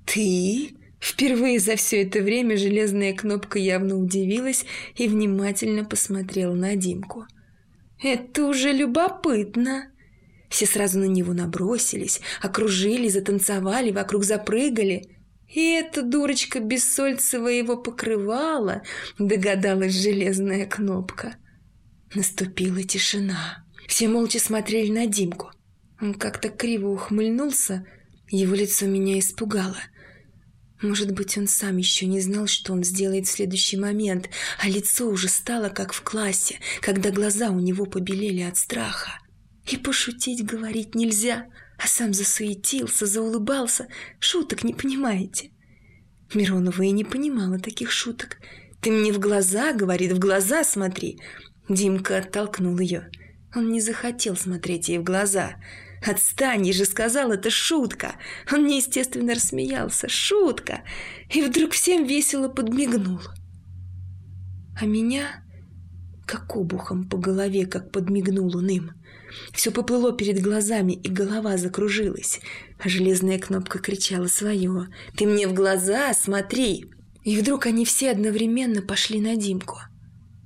«Ты?» 0.05 0.77
Впервые 1.03 1.59
за 1.59 1.75
все 1.75 2.03
это 2.03 2.21
время 2.21 2.55
железная 2.55 3.13
кнопка 3.13 3.59
явно 3.59 3.97
удивилась 3.97 4.63
и 4.95 5.09
внимательно 5.09 5.83
посмотрела 5.83 6.53
на 6.53 6.77
Димку. 6.77 7.27
«Это 8.01 8.45
уже 8.45 8.71
любопытно!» 8.71 9.91
Все 10.47 10.65
сразу 10.65 10.99
на 10.99 11.05
него 11.05 11.33
набросились, 11.33 12.21
окружили, 12.41 13.09
затанцевали, 13.09 13.91
вокруг 13.91 14.23
запрыгали. 14.23 15.17
И 15.53 15.73
эта 15.73 16.03
дурочка 16.03 16.61
Бессольцева 16.61 17.49
его 17.49 17.75
покрывала, 17.75 18.81
догадалась 19.19 20.01
железная 20.01 20.65
кнопка. 20.65 21.35
Наступила 22.15 22.81
тишина. 22.81 23.65
Все 23.89 24.07
молча 24.07 24.39
смотрели 24.39 24.89
на 24.89 25.05
Димку. 25.05 25.51
Он 25.99 26.13
как-то 26.13 26.47
криво 26.47 26.87
ухмыльнулся, 26.91 27.85
его 28.29 28.55
лицо 28.55 28.85
меня 28.85 29.19
испугало. 29.19 29.75
Может 30.83 31.11
быть, 31.11 31.37
он 31.37 31.47
сам 31.47 31.77
еще 31.77 32.05
не 32.07 32.19
знал, 32.19 32.45
что 32.45 32.73
он 32.73 32.83
сделает 32.83 33.25
в 33.25 33.31
следующий 33.31 33.77
момент, 33.77 34.29
а 34.59 34.67
лицо 34.67 35.07
уже 35.07 35.29
стало 35.29 35.69
как 35.69 35.93
в 35.93 36.01
классе, 36.01 36.59
когда 36.81 37.09
глаза 37.09 37.51
у 37.51 37.59
него 37.59 37.85
побелели 37.85 38.41
от 38.41 38.57
страха. 38.57 39.17
И 39.65 39.77
пошутить 39.77 40.45
говорить 40.45 40.93
нельзя, 40.93 41.45
а 41.77 41.87
сам 41.87 42.13
засуетился, 42.13 43.05
заулыбался. 43.05 43.87
Шуток 44.19 44.65
не 44.65 44.73
понимаете. 44.73 45.51
Миронова 46.33 46.81
и 46.81 46.91
не 46.91 47.05
понимала 47.05 47.59
таких 47.59 47.89
шуток. 47.89 48.39
«Ты 48.81 48.91
мне 48.91 49.13
в 49.13 49.19
глаза,— 49.19 49.71
говорит,— 49.73 50.11
в 50.13 50.19
глаза 50.19 50.65
смотри!» 50.65 51.21
Димка 51.69 52.17
оттолкнул 52.17 52.77
ее. 52.77 53.09
Он 53.55 53.71
не 53.71 53.79
захотел 53.79 54.35
смотреть 54.35 54.89
ей 54.89 54.97
в 54.97 55.03
глаза. 55.03 55.55
«Отстань, 56.05 56.67
я 56.67 56.73
же 56.73 56.85
сказал, 56.85 57.31
это 57.31 57.49
шутка!» 57.49 58.15
Он 58.51 58.65
неестественно 58.65 59.33
рассмеялся. 59.33 60.09
«Шутка!» 60.09 60.81
И 61.29 61.41
вдруг 61.41 61.71
всем 61.71 62.05
весело 62.05 62.49
подмигнул. 62.49 63.19
А 64.79 64.85
меня 64.85 65.43
как 66.25 66.55
обухом 66.55 67.07
по 67.09 67.17
голове, 67.17 67.65
как 67.65 67.91
подмигнул 67.91 68.55
он 68.55 68.67
им. 68.67 68.91
Все 69.51 69.71
поплыло 69.71 70.13
перед 70.13 70.41
глазами, 70.41 70.93
и 70.93 71.09
голова 71.09 71.57
закружилась. 71.57 72.39
А 72.79 72.89
железная 72.89 73.39
кнопка 73.39 73.79
кричала 73.79 74.27
свое. 74.27 74.87
«Ты 75.15 75.25
мне 75.25 75.47
в 75.47 75.53
глаза 75.53 76.13
смотри!» 76.13 76.85
И 77.23 77.39
вдруг 77.39 77.65
они 77.65 77.85
все 77.85 78.11
одновременно 78.11 78.81
пошли 78.81 79.21
на 79.21 79.37
Димку– 79.37 79.79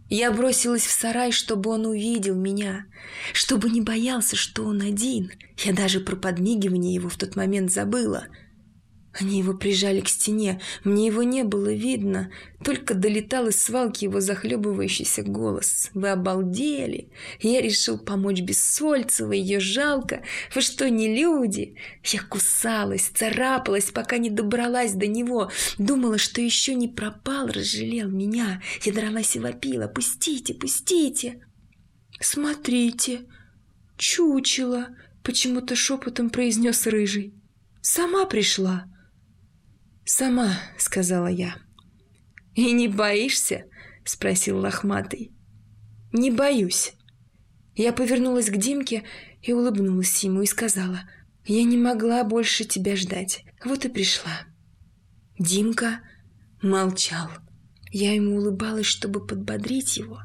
я 0.10 0.32
бросилась 0.32 0.86
в 0.86 0.92
сарай, 0.92 1.32
чтобы 1.32 1.70
он 1.70 1.86
увидел 1.86 2.36
меня, 2.36 2.86
чтобы 3.34 3.70
не 3.70 3.82
боялся, 3.82 4.36
что 4.36 4.64
он 4.66 4.82
один. 4.82 5.32
Я 5.58 5.74
даже 5.74 6.00
про 6.00 6.16
подмигивание 6.16 6.94
его 6.94 7.10
в 7.10 7.18
тот 7.18 7.36
момент 7.36 7.72
забыла– 7.72 8.28
они 9.20 9.40
его 9.40 9.54
прижали 9.54 10.02
к 10.02 10.10
стене. 10.10 10.62
Мне 10.84 11.08
его 11.08 11.24
не 11.24 11.44
было 11.44 11.74
видно. 11.74 12.32
Только 12.64 12.94
долетал 12.94 13.48
из 13.48 13.62
свалки 13.62 14.06
его 14.06 14.20
захлебывающийся 14.20 15.24
голос. 15.24 15.90
«Вы 15.94 16.10
обалдели!» 16.10 17.10
Я 17.40 17.62
решил 17.62 17.98
помочь 17.98 18.42
Бессольцевой. 18.42 19.40
Ее 19.40 19.60
жалко. 19.60 20.24
Вы 20.54 20.62
что, 20.62 20.90
не 20.90 21.16
люди? 21.16 21.76
Я 22.04 22.22
кусалась, 22.22 23.12
царапалась, 23.14 23.92
пока 23.92 24.18
не 24.18 24.30
добралась 24.30 24.94
до 24.94 25.08
него. 25.08 25.52
Думала, 25.78 26.18
что 26.18 26.42
еще 26.42 26.76
не 26.76 26.88
пропал, 26.88 27.48
разжалел 27.48 28.10
меня. 28.10 28.62
Я 28.84 28.94
дралась 28.94 29.36
и 29.36 29.40
вопила. 29.40 29.88
«Пустите, 29.88 30.54
пустите!» 30.54 31.42
«Смотрите! 32.20 33.26
Чучело!» 33.98 34.88
Почему-то 35.24 35.76
шепотом 35.76 36.30
произнес 36.30 36.88
Рыжий. 36.88 37.34
«Сама 37.82 38.26
пришла!» 38.26 38.86
«Сама»,— 40.10 40.58
сказала 40.78 41.28
я. 41.28 41.58
«И 42.56 42.72
не 42.72 42.88
боишься?»— 42.88 43.66
спросил 44.06 44.58
лохматый. 44.60 45.34
«Не 46.14 46.32
боюсь». 46.32 46.94
Я 47.76 47.92
повернулась 47.92 48.50
к 48.50 48.56
Димке 48.56 49.04
и 49.42 49.52
улыбнулась 49.52 50.24
ему 50.24 50.44
и 50.44 50.46
сказала, 50.46 51.02
«Я 51.44 51.62
не 51.64 51.76
могла 51.76 52.24
больше 52.24 52.64
тебя 52.64 52.96
ждать, 52.96 53.44
вот 53.66 53.84
и 53.84 53.90
пришла». 53.90 54.32
Димка 55.38 56.00
молчал. 56.62 57.30
Я 57.92 58.14
ему 58.14 58.38
улыбалась, 58.38 58.86
чтобы 58.86 59.28
подбодрить 59.28 59.98
его. 59.98 60.22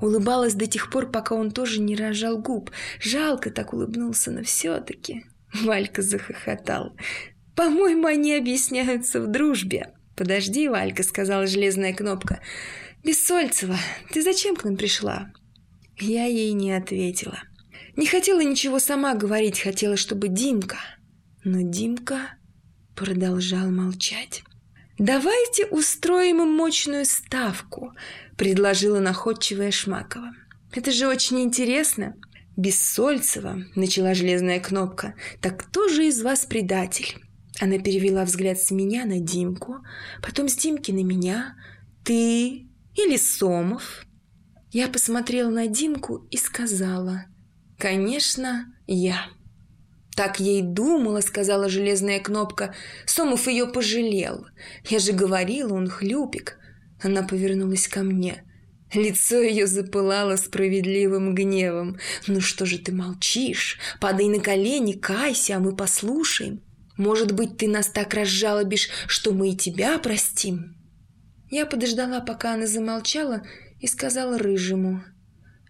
Улыбалась 0.00 0.54
до 0.54 0.68
тех 0.68 0.88
пор, 0.88 1.10
пока 1.10 1.34
он 1.34 1.50
тоже 1.50 1.80
не 1.80 1.96
рожал 1.96 2.38
губ. 2.38 2.70
Жалко 3.00 3.50
так 3.50 3.72
улыбнулся, 3.72 4.30
но 4.30 4.44
все-таки... 4.44 5.24
Валька 5.64 6.02
захохотал. 6.02 6.94
По-моему, 7.56 8.06
они 8.06 8.34
объясняются 8.34 9.20
в 9.20 9.26
дружбе. 9.28 9.92
Подожди, 10.14 10.68
Валька, 10.68 11.02
сказала 11.02 11.46
железная 11.46 11.94
кнопка. 11.94 12.40
Бессольцева, 13.02 13.78
ты 14.12 14.22
зачем 14.22 14.56
к 14.56 14.64
нам 14.64 14.76
пришла? 14.76 15.32
Я 15.98 16.26
ей 16.26 16.52
не 16.52 16.72
ответила. 16.72 17.38
Не 17.96 18.06
хотела 18.06 18.40
ничего 18.40 18.78
сама 18.78 19.14
говорить, 19.14 19.58
хотела, 19.58 19.96
чтобы 19.96 20.28
Димка. 20.28 20.76
Но 21.44 21.62
Димка 21.62 22.34
продолжал 22.94 23.70
молчать. 23.70 24.42
«Давайте 24.98 25.66
устроим 25.66 26.40
им 26.40 26.48
мощную 26.48 27.04
ставку»,— 27.04 27.92
предложила 28.38 28.98
находчивая 28.98 29.70
Шмакова. 29.70 30.32
«Это 30.72 30.90
же 30.90 31.06
очень 31.06 31.40
интересно». 31.40 32.16
«Бессольцева»,— 32.56 33.62
начала 33.74 34.14
железная 34.14 34.58
кнопка,— 34.58 35.14
«так 35.42 35.66
кто 35.66 35.88
же 35.88 36.06
из 36.06 36.22
вас 36.22 36.46
предатель?» 36.46 37.25
Она 37.60 37.78
перевела 37.78 38.24
взгляд 38.24 38.58
с 38.58 38.70
меня 38.70 39.04
на 39.04 39.18
Димку, 39.18 39.76
потом 40.22 40.48
с 40.48 40.56
Димки 40.56 40.90
на 40.90 41.02
меня. 41.02 41.56
«Ты 42.04 42.66
или 42.94 43.16
Сомов?» 43.16 44.06
Я 44.72 44.88
посмотрела 44.88 45.50
на 45.50 45.66
Димку 45.66 46.26
и 46.30 46.36
сказала. 46.36 47.24
«Конечно, 47.78 48.66
я». 48.86 49.26
«Так 50.14 50.40
ей 50.40 50.62
думала»,— 50.62 51.20
сказала 51.22 51.68
железная 51.68 52.20
кнопка. 52.20 52.74
«Сомов 53.06 53.48
ее 53.48 53.66
пожалел. 53.66 54.46
Я 54.88 54.98
же 54.98 55.12
говорила, 55.12 55.74
он 55.74 55.88
хлюпик». 55.88 56.58
Она 57.02 57.22
повернулась 57.22 57.88
ко 57.88 58.02
мне. 58.02 58.42
Лицо 58.94 59.40
ее 59.42 59.66
запылало 59.66 60.36
справедливым 60.36 61.34
гневом. 61.34 61.98
«Ну 62.26 62.40
что 62.40 62.64
же 62.64 62.78
ты 62.78 62.92
молчишь? 62.92 63.78
Падай 64.00 64.28
на 64.28 64.40
колени, 64.40 64.92
кайся, 64.92 65.56
а 65.56 65.60
мы 65.60 65.76
послушаем». 65.76 66.62
Может 66.96 67.32
быть, 67.32 67.56
ты 67.56 67.68
нас 67.68 67.88
так 67.88 68.14
разжалобишь, 68.14 68.88
что 69.06 69.32
мы 69.32 69.50
и 69.50 69.56
тебя 69.56 69.98
простим?» 69.98 70.76
Я 71.50 71.66
подождала, 71.66 72.20
пока 72.20 72.54
она 72.54 72.66
замолчала, 72.66 73.42
и 73.78 73.86
сказала 73.86 74.38
Рыжему. 74.38 75.04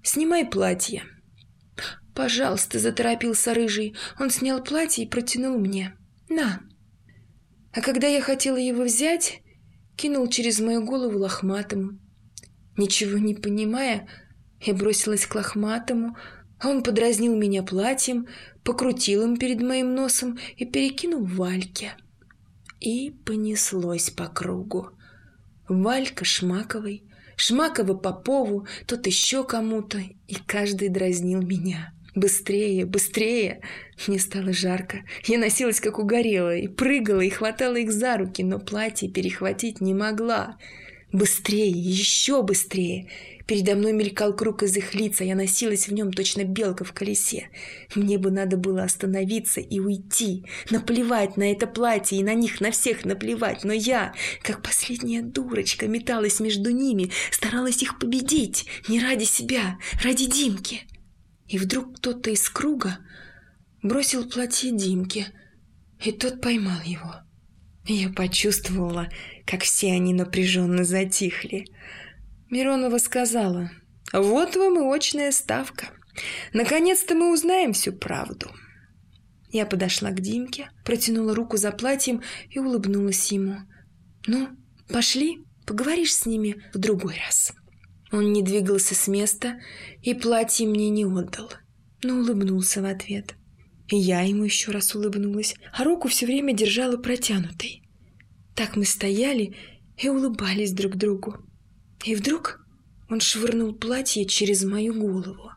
«Снимай 0.03 0.47
платье». 0.47 1.03
«Пожалуйста»,— 2.15 2.79
заторопился 2.81 3.53
Рыжий. 3.53 3.95
Он 4.19 4.31
снял 4.31 4.63
платье 4.63 5.05
и 5.05 5.09
протянул 5.09 5.59
мне. 5.59 5.95
«На». 6.29 6.61
А 7.73 7.83
когда 7.83 8.07
я 8.07 8.23
хотела 8.23 8.57
его 8.57 8.85
взять, 8.85 9.43
кинул 9.97 10.29
через 10.29 10.61
мою 10.61 10.85
голову 10.85 11.19
лохматому. 11.19 11.99
Ничего 12.79 13.19
не 13.19 13.35
понимая, 13.35 14.09
я 14.61 14.73
бросилась 14.73 15.27
к 15.27 15.35
лохматому, 15.35 16.17
он 16.63 16.83
подразнил 16.83 17.37
меня 17.37 17.63
платьем, 17.63 18.27
покрутил 18.65 19.25
им 19.25 19.37
перед 19.37 19.61
моим 19.61 19.95
носом 19.95 20.39
и 20.57 20.65
перекинул 20.65 21.25
Вальке. 21.25 21.95
И 22.81 23.15
понеслось 23.25 24.11
по 24.11 24.27
кругу. 24.27 24.91
Валька 25.69 26.25
Шмаковой, 26.25 27.03
Шмакова 27.37 27.95
Попову, 27.95 28.67
тот 28.87 29.07
еще 29.07 29.45
кому-то, 29.45 29.99
и 29.99 30.35
каждый 30.47 30.89
дразнил 30.89 31.43
меня. 31.43 31.93
Быстрее, 32.15 32.87
быстрее! 32.87 33.61
Мне 34.07 34.19
стало 34.19 34.55
жарко. 34.55 35.01
Я 35.27 35.39
носилась, 35.39 35.81
как 35.81 35.99
угорелая, 35.99 36.61
и 36.61 36.69
прыгала, 36.69 37.21
и 37.21 37.29
хватала 37.29 37.77
их 37.77 37.93
за 37.93 38.17
руки, 38.17 38.43
но 38.43 38.59
платье 38.59 39.11
перехватить 39.11 39.83
не 39.83 39.93
могла. 39.93 40.57
Быстрее, 41.17 41.71
еще 41.71 42.43
быстрее! 42.43 43.09
Передо 43.47 43.75
мной 43.75 43.95
мелькал 43.95 44.37
круг 44.37 44.63
из 44.63 44.77
их 44.77 44.95
лица, 44.95 45.25
я 45.25 45.35
носилась 45.35 45.89
в 45.89 45.95
нем 45.95 46.13
точно 46.13 46.45
белка 46.45 46.85
в 46.85 46.93
колесе. 46.93 47.49
Мне 47.95 48.19
бы 48.19 48.31
надо 48.31 48.59
было 48.59 48.83
остановиться 48.83 49.63
и 49.63 49.81
уйти, 49.81 50.45
наплевать 50.69 51.39
на 51.39 51.51
это 51.51 51.67
платье 51.67 52.19
и 52.19 52.23
на 52.23 52.35
них, 52.35 52.61
на 52.61 52.71
всех 52.71 53.07
наплевать, 53.07 53.65
но 53.65 53.73
я, 53.73 54.13
как 54.43 54.63
последняя 54.63 55.23
дурочка, 55.23 55.89
металась 55.89 56.39
между 56.39 56.71
ними, 56.71 57.11
старалась 57.31 57.83
их 57.83 57.99
победить, 57.99 58.67
не 58.87 59.01
ради 59.01 59.25
себя, 59.25 59.79
ради 60.05 60.27
Димки. 60.27 60.83
И 61.49 61.57
вдруг 61.57 61.97
кто-то 61.97 62.29
из 62.29 62.47
круга 62.51 62.99
бросил 63.83 64.29
платье 64.29 64.71
Димке, 64.71 65.29
и 66.05 66.13
тот 66.13 66.43
поймал 66.43 66.83
его. 66.85 67.15
Я 67.87 68.11
почувствовала, 68.11 69.09
как 69.47 69.63
все 69.63 69.93
они 69.93 70.13
напряженно 70.13 70.85
затихли. 70.85 71.67
Миронова 72.51 72.99
сказала, 72.99 73.71
«Вот 74.13 74.57
вам 74.57 74.79
и 74.79 74.97
очная 74.97 75.33
ставка. 75.33 75.87
Наконец-то 76.53 77.15
мы 77.15 77.33
узнаем 77.33 77.73
всю 77.73 77.93
правду». 77.93 78.51
Я 79.51 79.65
подошла 79.65 80.11
к 80.11 80.21
Димке, 80.21 80.71
протянула 80.85 81.35
руку 81.35 81.57
за 81.57 81.71
платьем 81.71 82.23
и 82.51 82.59
улыбнулась 82.59 83.31
ему. 83.33 83.59
«Ну, 84.27 84.49
пошли, 84.89 85.39
поговоришь 85.67 86.15
с 86.15 86.27
ними 86.27 86.63
в 86.75 86.79
другой 86.79 87.17
раз». 87.25 87.53
Он 88.13 88.33
не 88.33 88.43
двигался 88.43 88.95
с 88.95 89.09
места 89.09 89.61
и 90.03 90.15
платье 90.15 90.67
мне 90.67 90.91
не 90.91 91.05
отдал, 91.05 91.51
но 92.03 92.15
улыбнулся 92.15 92.81
в 92.81 92.85
ответ. 92.85 93.35
И 93.89 93.97
я 93.97 94.23
ему 94.23 94.45
еще 94.45 94.73
раз 94.73 94.95
улыбнулась, 94.95 95.55
а 95.73 95.85
руку 95.85 96.09
все 96.09 96.27
время 96.27 96.53
держала 96.53 96.97
протянутой. 96.97 97.86
Так 98.57 98.75
мы 98.75 98.87
стояли 98.87 99.55
и 99.99 100.09
улыбались 100.09 100.73
друг 100.73 100.97
другу. 100.97 101.37
И 102.05 102.15
вдруг 102.15 102.59
он 103.09 103.21
швырнул 103.21 103.75
платье 103.75 104.25
через 104.25 104.65
мою 104.65 104.95
голову. 104.95 105.53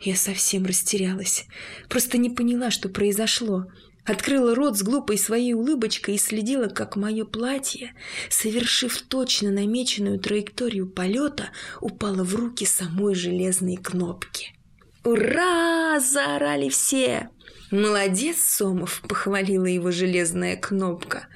Я 0.00 0.16
совсем 0.16 0.66
растерялась, 0.66 1.46
просто 1.88 2.18
не 2.18 2.28
поняла, 2.28 2.70
что 2.70 2.88
произошло. 2.88 3.66
Открыла 4.04 4.54
рот 4.54 4.76
с 4.76 4.82
глупой 4.82 5.18
своей 5.18 5.54
улыбочкой 5.54 6.14
и 6.14 6.18
следила, 6.18 6.66
как 6.66 6.96
мое 6.96 7.24
платье, 7.24 7.92
совершив 8.28 9.02
точно 9.02 9.50
намеченную 9.50 10.20
траекторию 10.20 10.88
полета, 10.88 11.50
упало 11.80 12.22
в 12.22 12.34
руки 12.34 12.64
самой 12.66 13.14
железной 13.14 13.76
кнопки. 13.76 14.52
«Ура!»– 15.02 15.98
заорали 16.00 16.68
все. 16.68 17.30
«Молодец, 17.72 18.38
Сомов!»– 18.38 19.02
похвалила 19.08 19.66
его 19.66 19.90
железная 19.90 20.56
кнопка. 20.56 21.26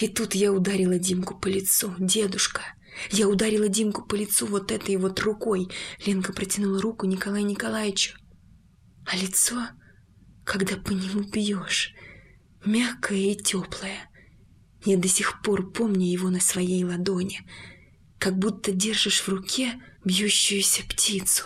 И 0.00 0.08
тут 0.08 0.34
я 0.34 0.52
ударила 0.52 0.98
Димку 0.98 1.38
по 1.38 1.48
лицу. 1.48 1.94
«Дедушка!» 1.98 2.62
Я 3.10 3.28
ударила 3.28 3.68
Димку 3.68 4.04
по 4.04 4.14
лицу 4.14 4.46
вот 4.46 4.72
этой 4.72 4.96
вот 4.96 5.20
рукой. 5.20 5.68
Ленка 6.04 6.32
протянула 6.32 6.80
руку 6.80 7.06
Николаю 7.06 7.46
Николаевичу. 7.46 8.18
А 9.06 9.16
лицо, 9.16 9.68
когда 10.44 10.76
по 10.76 10.90
нему 10.90 11.22
бьешь, 11.22 11.94
мягкое 12.64 13.32
и 13.32 13.36
теплое. 13.36 14.10
Я 14.84 14.96
до 14.96 15.08
сих 15.08 15.42
пор 15.42 15.70
помню 15.70 16.06
его 16.06 16.30
на 16.30 16.40
своей 16.40 16.84
ладони, 16.84 17.40
как 18.18 18.38
будто 18.38 18.72
держишь 18.72 19.20
в 19.20 19.28
руке 19.28 19.74
бьющуюся 20.04 20.82
птицу. 20.84 21.44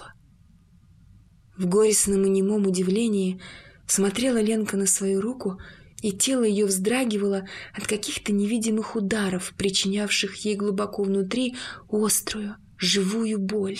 В 1.57 1.67
горестном 1.67 2.25
и 2.25 2.31
немом 2.31 2.67
удивлении 2.67 3.41
смотрела 3.87 4.41
Ленка 4.41 4.77
на 4.77 4.87
свою 4.87 5.21
руку 5.21 5.61
и 6.03 6.11
тело 6.11 6.43
ее 6.43 6.67
вздрагивало 6.67 7.49
от 7.73 7.87
каких-то 7.87 8.33
невидимых 8.33 8.97
ударов, 8.97 9.55
причинявших 9.57 10.37
ей 10.45 10.57
глубоко 10.57 11.05
внутри 11.05 11.55
острую, 11.89 12.57
живую 12.77 13.39
боль. 13.39 13.79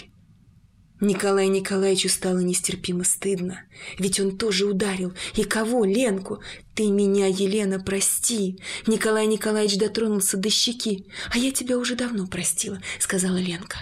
Николаю 1.01 1.51
Николаевичу 1.51 2.09
стало 2.09 2.39
нестерпимо 2.39 3.03
стыдно, 3.03 3.65
ведь 3.99 4.21
он 4.21 4.39
тоже 4.39 4.67
ударил. 4.67 5.13
И 5.35 5.43
кого? 5.43 5.85
Ленку. 5.85 6.41
Ты 6.77 6.93
меня, 6.93 7.27
Елена, 7.27 7.81
прости. 7.81 8.61
Николай 8.87 9.27
Николаевич 9.27 9.79
дотронулся 9.79 10.37
до 10.37 10.49
щеки. 10.49 11.07
А 11.33 11.39
я 11.39 11.51
тебя 11.51 11.77
уже 11.77 11.97
давно 11.97 12.29
простила, 12.29 12.81
сказала 13.01 13.39
Ленка. 13.39 13.79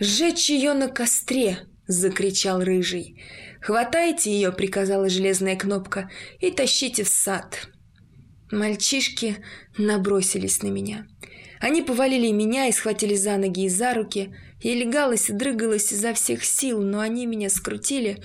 Сжечь 0.00 0.50
ее 0.50 0.72
на 0.72 0.88
костре, 0.88 1.68
закричал 1.86 2.60
рыжий. 2.60 3.22
«Хватайте 3.60 4.32
ее!»— 4.32 4.52
приказала 4.56 5.08
железная 5.08 5.56
кнопка. 5.56 6.10
«И 6.40 6.50
тащите 6.50 7.04
в 7.04 7.08
сад!» 7.08 7.68
Мальчишки 8.50 9.36
набросились 9.76 10.62
на 10.62 10.68
меня. 10.68 11.06
Они 11.60 11.82
повалили 11.82 12.32
меня 12.32 12.66
и 12.66 12.72
схватили 12.72 13.14
за 13.14 13.36
ноги 13.36 13.66
и 13.66 13.68
за 13.68 13.94
руки. 13.94 14.34
Я 14.60 14.74
легалась 14.74 15.28
и 15.28 15.32
дрыгалась 15.32 15.92
изо 15.92 16.14
всех 16.14 16.44
сил, 16.44 16.80
но 16.80 17.00
они 17.00 17.26
меня 17.26 17.50
скрутили 17.50 18.22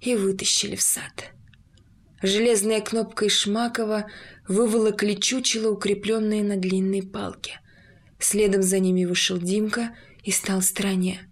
и 0.00 0.16
вытащили 0.16 0.76
в 0.76 0.82
сад. 0.82 1.30
Железная 2.20 2.80
кнопка 2.80 3.26
из 3.26 3.32
Шмакова 3.32 4.06
выволокли 4.46 5.14
чучело, 5.14 5.70
укрепленное 5.70 6.42
на 6.42 6.56
длинной 6.56 7.02
палке. 7.02 7.60
Следом 8.18 8.62
за 8.62 8.78
ними 8.78 9.04
вышел 9.04 9.38
Димка 9.38 9.96
и 10.22 10.30
стал 10.32 10.60
в 10.60 10.64
стороне. 10.64 11.28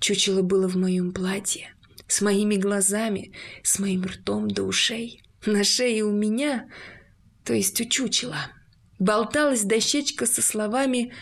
Чучело 0.00 0.42
было 0.42 0.68
в 0.68 0.76
моем 0.76 1.12
платье 1.12 1.72
с 2.12 2.20
моими 2.20 2.56
глазами, 2.56 3.32
с 3.62 3.78
моим 3.78 4.04
ртом 4.04 4.46
до 4.46 4.64
ушей. 4.64 5.22
На 5.46 5.64
шее 5.64 6.04
у 6.04 6.12
меня, 6.12 6.68
то 7.42 7.54
есть 7.54 7.80
у 7.80 7.86
чучела, 7.86 8.48
болталась 8.98 9.62
дощечка 9.62 10.26
со 10.26 10.42
словами 10.42 11.14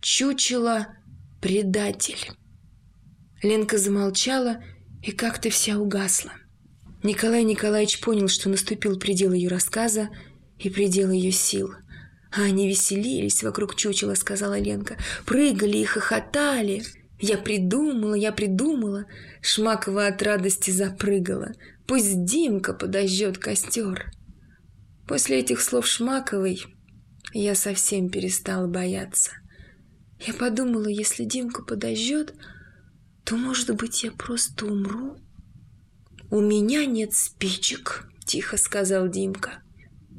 «Чучело– 0.00 0.88
предатель». 1.42 2.30
Ленка 3.42 3.76
замолчала 3.76 4.64
и 5.02 5.12
как-то 5.12 5.50
вся 5.50 5.78
угасла. 5.78 6.32
Николай 7.02 7.44
Николаевич 7.44 8.00
понял, 8.00 8.28
что 8.28 8.48
наступил 8.48 8.98
предел 8.98 9.34
ее 9.34 9.50
рассказа 9.50 10.08
и 10.58 10.70
предел 10.70 11.10
ее 11.10 11.30
сил. 11.30 11.74
А 12.32 12.44
они 12.44 12.66
веселились 12.66 13.42
вокруг 13.42 13.76
чучела, 13.76 14.14
сказала 14.14 14.58
Ленка, 14.58 14.96
прыгали 15.26 15.76
и 15.76 15.84
хохотали. 15.84 16.82
Я 17.20 17.36
придумала, 17.36 18.14
я 18.14 18.32
придумала. 18.32 19.06
Шмакова 19.42 20.06
от 20.06 20.22
радости 20.22 20.70
запрыгала. 20.70 21.52
Пусть 21.86 22.24
Димка 22.24 22.74
подожжет 22.74 23.38
костер. 23.38 24.12
После 25.06 25.40
этих 25.40 25.60
слов 25.60 25.86
Шмаковой 25.86 26.62
я 27.32 27.54
совсем 27.54 28.08
перестала 28.08 28.66
бояться. 28.66 29.32
Я 30.20 30.34
подумала, 30.34 30.86
если 30.86 31.24
Димка 31.24 31.62
подожжет, 31.62 32.34
то, 33.24 33.36
может 33.36 33.74
быть, 33.74 34.04
я 34.04 34.12
просто 34.12 34.66
умру. 34.66 35.16
«У 36.30 36.40
меня 36.40 36.84
нет 36.84 37.14
спичек»,— 37.14 38.10
тихо 38.26 38.58
сказал 38.58 39.08
Димка. 39.08 39.62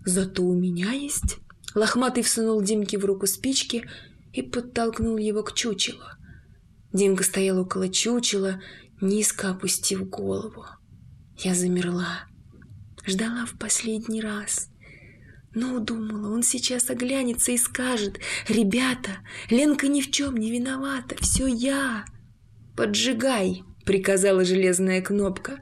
«Зато 0.05 0.43
у 0.43 0.55
меня 0.55 0.91
есть». 0.91 1.38
Лохматый 1.75 2.23
всунул 2.23 2.62
Димке 2.63 2.97
в 2.97 3.05
руку 3.05 3.27
спички 3.27 3.88
и 4.33 4.41
подтолкнул 4.41 5.17
его 5.17 5.43
к 5.43 5.53
чучелу. 5.53 6.03
Димка 6.91 7.23
стоял 7.23 7.60
около 7.60 7.89
чучела, 7.89 8.62
низко 8.99 9.52
опустив 9.52 10.10
голову. 10.10 10.65
Я 11.38 11.54
замерла, 11.54 12.25
ждала 13.06 13.45
в 13.45 13.58
последний 13.58 14.21
раз. 14.21 14.69
Но 15.54 15.80
думала, 15.80 16.34
он 16.34 16.43
сейчас 16.43 16.89
оглянется 16.89 17.52
и 17.52 17.58
скажет, 17.58 18.19
«Ребята, 18.47 19.19
Ленка 19.49 19.88
ни 19.88 20.02
в 20.02 20.12
чем 20.12 20.38
не 20.38 20.52
виновата, 20.52 21.15
все 21.19 21.47
я!» 21.47 22.06
«Поджигай!»— 22.75 23.63
приказала 23.86 24.45
железная 24.45 25.02
кнопка. 25.02 25.60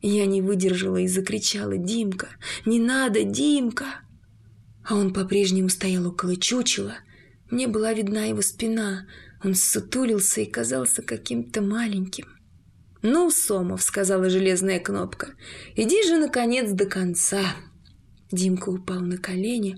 Я 0.00 0.26
не 0.26 0.42
выдержала 0.42 0.98
и 0.98 1.08
закричала, 1.08 1.76
«Димка, 1.76 2.28
не 2.64 2.78
надо, 2.78 3.24
Димка!» 3.24 3.86
А 4.84 4.94
он 4.94 5.12
по-прежнему 5.12 5.68
стоял 5.68 6.06
около 6.06 6.36
чучела. 6.36 6.94
Мне 7.50 7.66
была 7.66 7.92
видна 7.92 8.24
его 8.24 8.42
спина— 8.42 9.06
он 9.42 9.54
сутулился 9.54 10.40
и 10.40 10.46
казался 10.46 11.02
каким-то 11.02 11.62
маленьким. 11.62 12.26
«Ну, 13.02 13.30
Сомов»,— 13.30 13.82
сказала 13.82 14.30
железная 14.30 14.80
кнопка,— 14.80 15.34
«иди 15.76 16.02
же, 16.06 16.16
наконец, 16.18 16.70
до 16.70 16.86
конца». 16.86 17.42
Димка 18.32 18.70
упал 18.70 19.00
на 19.00 19.18
колени 19.18 19.76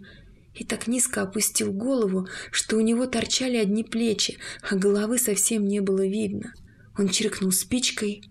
и 0.54 0.64
так 0.64 0.86
низко 0.86 1.22
опустил 1.22 1.72
голову, 1.72 2.26
что 2.50 2.76
у 2.76 2.80
него 2.80 3.06
торчали 3.06 3.56
одни 3.56 3.84
плечи, 3.84 4.38
а 4.68 4.76
головы 4.76 5.18
совсем 5.18 5.66
не 5.66 5.80
было 5.80 6.06
видно. 6.06 6.52
Он 6.96 7.08
чиркнул 7.08 7.52
спичкой, 7.52 8.22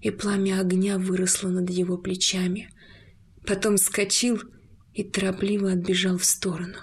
и 0.00 0.10
пламя 0.10 0.60
огня 0.60 0.98
выросло 0.98 1.48
над 1.48 1.70
его 1.70 1.96
плечами. 1.98 2.70
Потом 3.46 3.76
вскочил 3.76 4.40
и 4.94 5.04
торопливо 5.04 5.72
отбежал 5.72 6.18
в 6.18 6.24
сторону. 6.24 6.78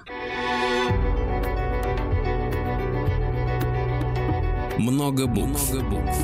Много 4.84 5.28
букв. 5.28 5.72
Много 5.72 5.89
букв. 5.89 6.17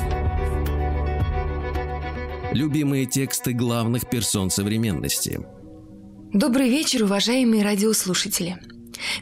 Любимые 2.52 3.06
тексты 3.06 3.54
главных 3.54 4.10
персон 4.10 4.50
современности. 4.50 5.40
Добрый 6.34 6.68
вечер, 6.68 7.04
уважаемые 7.04 7.64
радиослушатели. 7.64 8.58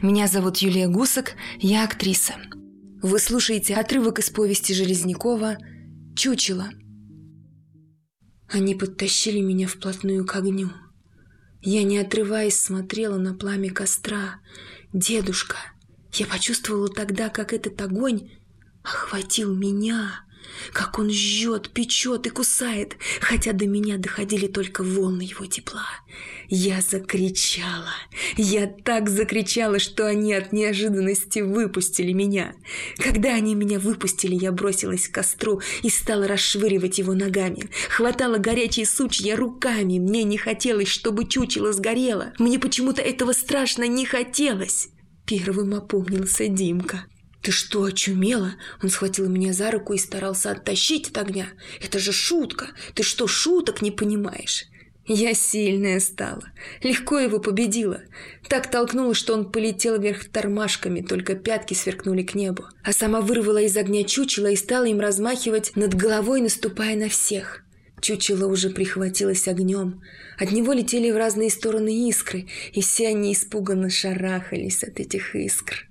Меня 0.01 0.27
зовут 0.27 0.57
Юлия 0.57 0.89
Гусак, 0.89 1.35
я 1.59 1.85
актриса. 1.85 2.33
Вы 3.01 3.17
слушаете 3.17 3.75
отрывок 3.75 4.19
из 4.19 4.29
повести 4.29 4.73
Железнякова 4.73 5.57
«Чучело». 6.17 6.67
Они 8.49 8.75
подтащили 8.75 9.39
меня 9.39 9.69
вплотную 9.69 10.25
к 10.25 10.35
огню. 10.35 10.71
Я, 11.61 11.83
не 11.83 11.97
отрываясь, 11.97 12.59
смотрела 12.59 13.17
на 13.17 13.33
пламя 13.33 13.69
костра. 13.69 14.41
«Дедушка!» 14.91 15.55
Я 16.11 16.25
почувствовала 16.25 16.89
тогда, 16.89 17.29
как 17.29 17.53
этот 17.53 17.79
огонь 17.81 18.31
охватил 18.83 19.53
меня, 19.53 20.23
как 20.73 20.99
он 20.99 21.09
жжет, 21.09 21.69
печет 21.69 22.27
и 22.27 22.29
кусает, 22.29 22.97
хотя 23.21 23.53
до 23.53 23.65
меня 23.65 23.97
доходили 23.97 24.47
только 24.47 24.83
волны 24.83 25.21
его 25.21 25.45
тепла. 25.45 25.87
Я 26.47 26.81
закричала. 26.81 27.93
Я 28.35 28.67
так 28.67 29.09
закричала, 29.09 29.79
что 29.79 30.05
они 30.07 30.33
от 30.33 30.51
неожиданности 30.51 31.39
выпустили 31.39 32.11
меня. 32.11 32.55
Когда 32.97 33.33
они 33.33 33.55
меня 33.55 33.79
выпустили, 33.79 34.35
я 34.35 34.51
бросилась 34.51 35.07
к 35.07 35.13
костру 35.13 35.61
и 35.83 35.89
стала 35.89 36.27
расшвыривать 36.27 36.99
его 36.99 37.13
ногами. 37.13 37.69
Хватала 37.89 38.37
горячие 38.37 38.85
сучья 38.85 39.35
руками. 39.35 39.99
Мне 39.99 40.23
не 40.23 40.37
хотелось, 40.37 40.89
чтобы 40.89 41.27
чучело 41.27 41.71
сгорело. 41.73 42.33
Мне 42.39 42.59
почему-то 42.59 43.01
этого 43.01 43.33
страшно 43.33 43.87
не 43.87 44.05
хотелось. 44.05 44.89
Первым 45.25 45.75
опомнился 45.75 46.47
Димка. 46.47 47.05
«Ты 47.41 47.51
что, 47.51 47.83
очумела?» 47.83 48.55
Он 48.83 48.89
схватил 48.89 49.29
меня 49.29 49.53
за 49.53 49.71
руку 49.71 49.93
и 49.93 49.97
старался 49.97 50.51
оттащить 50.51 51.09
от 51.09 51.17
огня. 51.17 51.47
«Это 51.81 51.99
же 51.99 52.11
шутка! 52.11 52.67
Ты 52.95 53.03
что, 53.03 53.27
шуток 53.27 53.81
не 53.81 53.91
понимаешь?» 53.91 54.65
Я 55.11 55.33
сильная 55.33 55.99
стала, 56.01 56.43
легко 56.83 57.17
его 57.17 57.39
победила. 57.39 58.01
Так 58.47 58.69
толкнула, 58.69 59.15
что 59.15 59.33
он 59.33 59.51
полетел 59.51 59.99
вверх 59.99 60.25
тормашками, 60.25 61.01
только 61.01 61.33
пятки 61.33 61.73
сверкнули 61.73 62.21
к 62.21 62.35
небу. 62.35 62.65
А 62.83 62.93
сама 62.93 63.19
вырвала 63.19 63.57
из 63.57 63.75
огня 63.75 64.03
чучело 64.03 64.45
и 64.51 64.55
стала 64.55 64.83
им 64.83 64.99
размахивать 64.99 65.75
над 65.75 65.95
головой, 65.95 66.41
наступая 66.41 66.95
на 66.95 67.09
всех. 67.09 67.63
Чучело 68.01 68.45
уже 68.45 68.69
прихватилось 68.69 69.47
огнем. 69.47 69.99
От 70.37 70.51
него 70.51 70.73
летели 70.73 71.09
в 71.09 71.17
разные 71.17 71.49
стороны 71.49 72.07
искры, 72.07 72.47
и 72.73 72.81
все 72.81 73.07
они 73.07 73.33
испуганно 73.33 73.89
шарахались 73.89 74.83
от 74.83 74.99
этих 74.99 75.35
искр. 75.35 75.87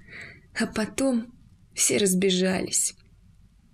А 0.56 0.66
потом 0.66 1.34
все 1.78 1.96
разбежались. 1.96 2.94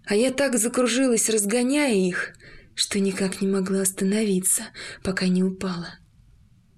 А 0.05 0.15
я 0.15 0.31
так 0.31 0.59
закружилась, 0.59 1.31
разгоняя 1.31 1.95
их, 1.95 2.35
что 2.75 3.01
никак 3.01 3.41
не 3.41 3.49
могла 3.49 3.81
остановиться, 3.81 4.65
пока 5.03 5.27
не 5.27 5.43
упала. 5.43 5.99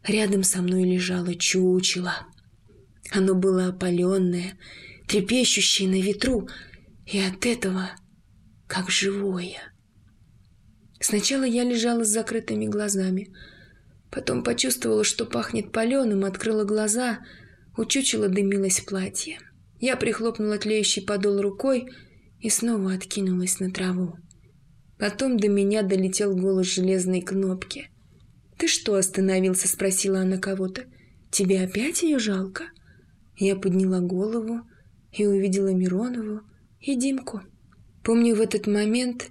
Рядом 0.05 0.45
со 0.45 0.63
мной 0.63 0.85
лежало 0.85 1.35
чучело. 1.35 2.15
Оно 3.11 3.35
было 3.35 3.67
опаленное, 3.67 4.57
трепещущее 5.09 5.89
на 5.89 6.01
ветру, 6.01 6.49
и 7.05 7.19
от 7.19 7.45
этого 7.45 7.91
как 8.69 8.89
живое. 8.89 9.73
Сначала 11.01 11.45
я 11.45 11.65
лежала 11.65 12.05
с 12.05 12.09
закрытыми 12.09 12.67
глазами, 12.67 13.35
потом 14.13 14.45
почувствовала, 14.45 15.03
что 15.03 15.27
пахнет 15.27 15.73
паленым, 15.73 16.25
открыла 16.25 16.65
глаза, 16.65 17.19
у 17.77 17.85
чучела 17.85 18.29
дымилось 18.29 18.81
платье. 18.81 19.41
Я 19.79 19.97
прихлопнула 19.97 20.59
тлеющий 20.59 21.03
подол 21.03 21.41
рукой 21.41 21.89
и 22.41 22.49
снова 22.49 22.95
откинулась 22.95 23.61
на 23.61 23.71
траву. 23.71 24.17
Потом 24.99 25.37
до 25.37 25.49
меня 25.49 25.83
долетел 25.83 26.35
голос 26.35 26.67
железной 26.67 27.21
кнопки. 27.21 27.91
«Ты 28.59 28.69
что 28.69 28.95
остановился?»– 28.95 29.69
спросила 29.69 30.21
она 30.21 30.39
кого-то. 30.39 30.85
«Тебе 31.31 31.61
опять 31.63 32.03
ее 32.03 32.19
жалко?» 32.19 32.65
Я 33.37 33.57
подняла 33.57 34.01
голову 34.01 34.63
и 35.13 35.27
увидела 35.27 35.75
Миронову 35.75 36.41
и 36.81 36.95
Димку. 36.95 37.43
Помню, 38.03 38.35
в 38.35 38.41
этот 38.41 38.67
момент 38.67 39.29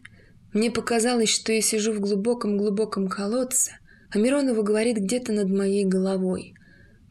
мне 0.54 0.70
показалось, 0.70 1.30
что 1.30 1.52
я 1.52 1.62
сижу 1.62 1.92
в 1.92 2.00
глубоком-глубоком 2.00 3.08
колодце, 3.08 3.72
а 4.12 4.20
Миронова 4.20 4.62
говорит 4.62 4.98
где-то 4.98 5.34
над 5.34 5.50
моей 5.50 5.86
головой. 5.86 6.54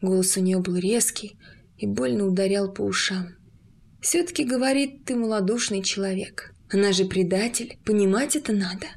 Голос 0.01 0.37
у 0.37 0.41
нее 0.41 0.59
был 0.59 0.77
резкий 0.77 1.37
и 1.77 1.87
больно 1.87 2.25
ударял 2.25 2.71
по 2.71 2.81
ушам. 2.81 3.35
«Все-таки, 4.01 4.43
говорит, 4.43 5.05
ты 5.05 5.15
малодушный 5.15 5.81
человек. 5.81 6.53
Она 6.69 6.91
же 6.91 7.05
предатель, 7.05 7.77
понимать 7.85 8.35
это 8.35 8.53
надо. 8.53 8.87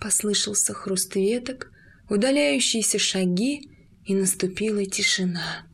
Послышался 0.00 0.72
хруст 0.72 1.14
веток, 1.16 1.70
удаляющиеся 2.08 2.98
шаги, 2.98 3.70
и 4.04 4.14
наступила 4.14 4.84
тишина. 4.84 5.66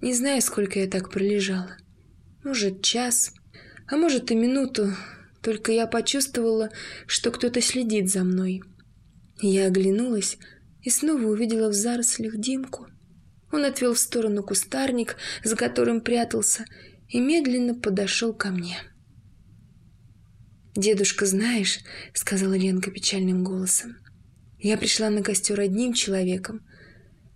Не 0.00 0.14
знаю, 0.14 0.40
сколько 0.40 0.78
я 0.78 0.86
так 0.86 1.10
пролежала. 1.10 1.76
Может, 2.42 2.82
час, 2.82 3.32
а 3.86 3.96
может 3.96 4.30
и 4.30 4.34
минуту, 4.34 4.94
только 5.42 5.72
я 5.72 5.86
почувствовала, 5.86 6.70
что 7.06 7.30
кто-то 7.30 7.60
следит 7.60 8.10
за 8.10 8.24
мной. 8.24 8.62
Я 9.40 9.66
оглянулась 9.66 10.38
и 10.82 10.90
снова 10.90 11.22
увидела 11.24 11.68
в 11.68 11.74
зарослях 11.74 12.36
Димку. 12.36 12.86
Он 13.52 13.64
отвел 13.64 13.94
в 13.94 13.98
сторону 13.98 14.42
кустарник, 14.42 15.16
за 15.44 15.56
которым 15.56 16.00
прятался, 16.00 16.64
и 17.08 17.20
медленно 17.20 17.74
подошел 17.74 18.34
ко 18.34 18.50
мне. 18.50 18.78
«Дедушка, 20.74 21.24
знаешь,— 21.24 21.80
сказала 22.12 22.54
Ленка 22.54 22.90
печальным 22.90 23.44
голосом,— 23.44 23.96
я 24.58 24.76
пришла 24.76 25.10
на 25.10 25.22
костер 25.22 25.60
одним 25.60 25.92
человеком, 25.92 26.66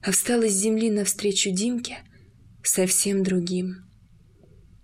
а 0.02 0.10
встала 0.10 0.48
с 0.48 0.52
земли 0.52 0.90
навстречу 0.90 1.50
Димке 1.50 1.98
совсем 2.62 3.22
другим. 3.22 3.86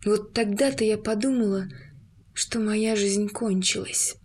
Вот 0.04 0.32
тогда-то 0.32 0.84
я 0.84 0.96
подумала, 0.96 1.68
что 2.32 2.60
моя 2.60 2.96
жизнь 2.96 3.28
кончилась». 3.28 4.16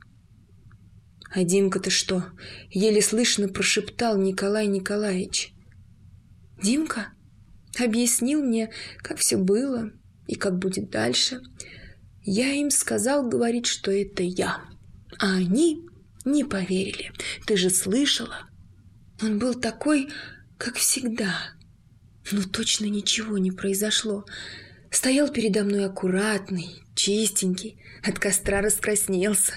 «А 1.33 1.43
Димка-то 1.43 1.89
что?»— 1.89 2.25
еле 2.69 3.01
слышно 3.01 3.47
прошептал 3.47 4.17
Николай 4.17 4.67
Николаевич. 4.67 5.50
«Димка 6.61 7.13
объяснил 7.79 8.43
мне, 8.43 8.71
как 8.97 9.17
все 9.17 9.37
было 9.37 9.91
и 10.27 10.35
как 10.35 10.57
будет 10.59 10.89
дальше». 10.89 11.41
Я 12.23 12.53
им 12.53 12.69
сказал, 12.69 13.27
говорить, 13.27 13.65
что 13.65 13.91
это 13.91 14.21
я. 14.21 14.61
А 15.17 15.35
они 15.35 15.87
не 16.23 16.43
поверили. 16.43 17.11
Ты 17.47 17.57
же 17.57 17.71
слышала? 17.71 18.47
Он 19.21 19.39
был 19.39 19.55
такой, 19.55 20.09
как 20.57 20.75
всегда. 20.75 21.35
Но 22.31 22.43
точно 22.43 22.85
ничего 22.85 23.39
не 23.39 23.51
произошло. 23.51 24.25
Стоял 24.91 25.29
передо 25.29 25.63
мной 25.63 25.85
аккуратный, 25.85 26.83
чистенький, 26.93 27.81
от 28.03 28.19
костра 28.19 28.61
раскраснелся. 28.61 29.53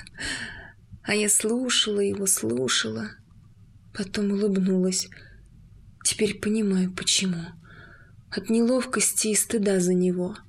А 1.03 1.15
я 1.15 1.29
слушала 1.29 2.01
его, 2.01 2.27
слушала. 2.27 3.11
Потом 3.93 4.33
улыбнулась. 4.33 5.09
Теперь 6.05 6.39
понимаю, 6.39 6.93
почему. 6.93 7.43
От 8.31 8.51
неловкости 8.51 9.29
и 9.29 9.35
стыда 9.35 9.81
за 9.81 9.95
него– 9.95 10.37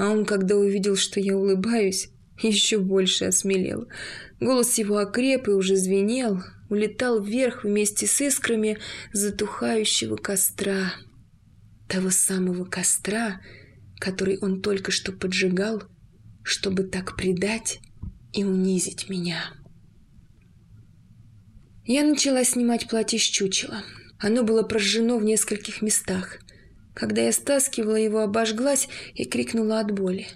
а 0.00 0.08
он, 0.08 0.24
когда 0.24 0.56
увидел, 0.56 0.96
что 0.96 1.20
я 1.20 1.36
улыбаюсь, 1.36 2.08
еще 2.40 2.78
больше 2.78 3.26
осмелел. 3.26 3.86
Голос 4.40 4.78
его 4.78 4.96
окреп 4.96 5.48
и 5.48 5.50
уже 5.50 5.76
звенел, 5.76 6.42
улетал 6.70 7.22
вверх 7.22 7.64
вместе 7.64 8.06
с 8.06 8.18
искрами 8.22 8.78
затухающего 9.12 10.16
костра. 10.16 10.94
Того 11.86 12.08
самого 12.08 12.64
костра, 12.64 13.42
который 13.98 14.38
он 14.38 14.62
только 14.62 14.90
что 14.90 15.12
поджигал, 15.12 15.82
чтобы 16.42 16.84
так 16.84 17.14
предать 17.14 17.80
и 18.32 18.42
унизить 18.42 19.10
меня. 19.10 19.52
Я 21.84 22.04
начала 22.04 22.42
снимать 22.42 22.88
платье 22.88 23.18
с 23.18 23.22
чучела. 23.22 23.84
Оно 24.20 24.42
было 24.42 24.62
прожжено 24.62 25.18
в 25.18 25.24
нескольких 25.24 25.82
местах– 25.82 26.38
когда 26.94 27.22
я 27.22 27.32
стаскивала 27.32 27.96
его, 27.96 28.20
обожглась 28.20 28.88
и 29.14 29.24
крикнула 29.24 29.80
от 29.80 29.92
боли. 29.92 30.26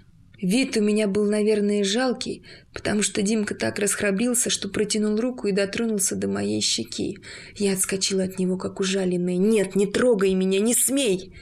Вид 0.41 0.77
у 0.77 0.83
меня 0.83 1.07
был, 1.07 1.25
наверное, 1.31 1.85
жалкий, 1.85 2.45
потому 2.73 3.03
что 3.03 3.23
Димка 3.23 3.55
так 3.55 3.79
расхрабрился, 3.79 4.51
что 4.51 4.69
протянул 4.69 5.19
руку 5.19 5.47
и 5.47 5.53
дотронулся 5.53 6.17
до 6.17 6.29
моей 6.29 6.61
щеки. 6.61 7.19
Я 7.57 7.73
отскочила 7.73 8.25
от 8.25 8.39
него, 8.39 8.57
как 8.57 8.81
ужаленная. 8.81 9.37
«Нет, 9.37 9.75
не 9.75 9.87
трогай 9.87 10.35
меня, 10.35 10.61
не 10.61 10.75
смей!» 10.75 11.35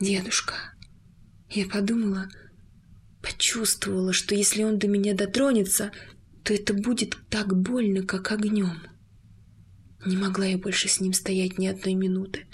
«Дедушка!» 0.00 0.54
Я 1.50 1.66
подумала, 1.66 2.28
почувствовала, 3.22 4.12
что 4.12 4.34
если 4.34 4.64
он 4.64 4.78
до 4.78 4.86
меня 4.86 5.14
дотронется, 5.14 5.92
то 6.44 6.52
это 6.52 6.74
будет 6.74 7.16
так 7.30 7.56
больно, 7.56 8.02
как 8.02 8.32
огнем. 8.32 8.82
Не 10.04 10.16
могла 10.16 10.46
я 10.46 10.58
больше 10.58 10.88
с 10.88 11.00
ним 11.00 11.12
стоять 11.12 11.58
ни 11.58 11.66
одной 11.66 11.94
минуты 11.94 12.46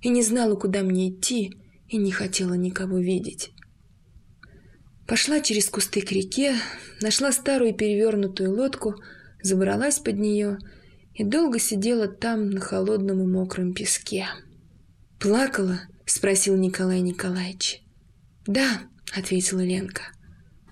и 0.00 0.08
не 0.08 0.22
знала, 0.22 0.54
куда 0.54 0.82
мне 0.82 1.10
идти, 1.10 1.56
и 1.88 1.96
не 1.96 2.12
хотела 2.12 2.54
никого 2.54 2.98
видеть. 2.98 3.52
Пошла 5.06 5.40
через 5.40 5.68
кусты 5.68 6.00
к 6.00 6.12
реке, 6.12 6.56
нашла 7.00 7.30
старую 7.32 7.74
перевернутую 7.74 8.54
лодку, 8.54 8.96
забралась 9.42 9.98
под 9.98 10.18
нее 10.18 10.58
и 11.14 11.24
долго 11.24 11.58
сидела 11.58 12.08
там 12.08 12.50
на 12.50 12.60
холодном 12.60 13.22
и 13.22 13.26
мокром 13.26 13.74
песке. 13.74 14.26
«Плакала?»— 15.18 15.80
спросил 16.06 16.56
Николай 16.56 17.00
Николаевич. 17.00 17.82
«Да»,— 18.46 18.82
ответила 19.16 19.60
Ленка. 19.60 20.02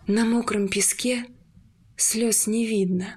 «На 0.07 0.25
мокром 0.25 0.69
песке 0.69 1.25
слез 1.97 2.47
не 2.47 2.67
видно». 2.67 3.17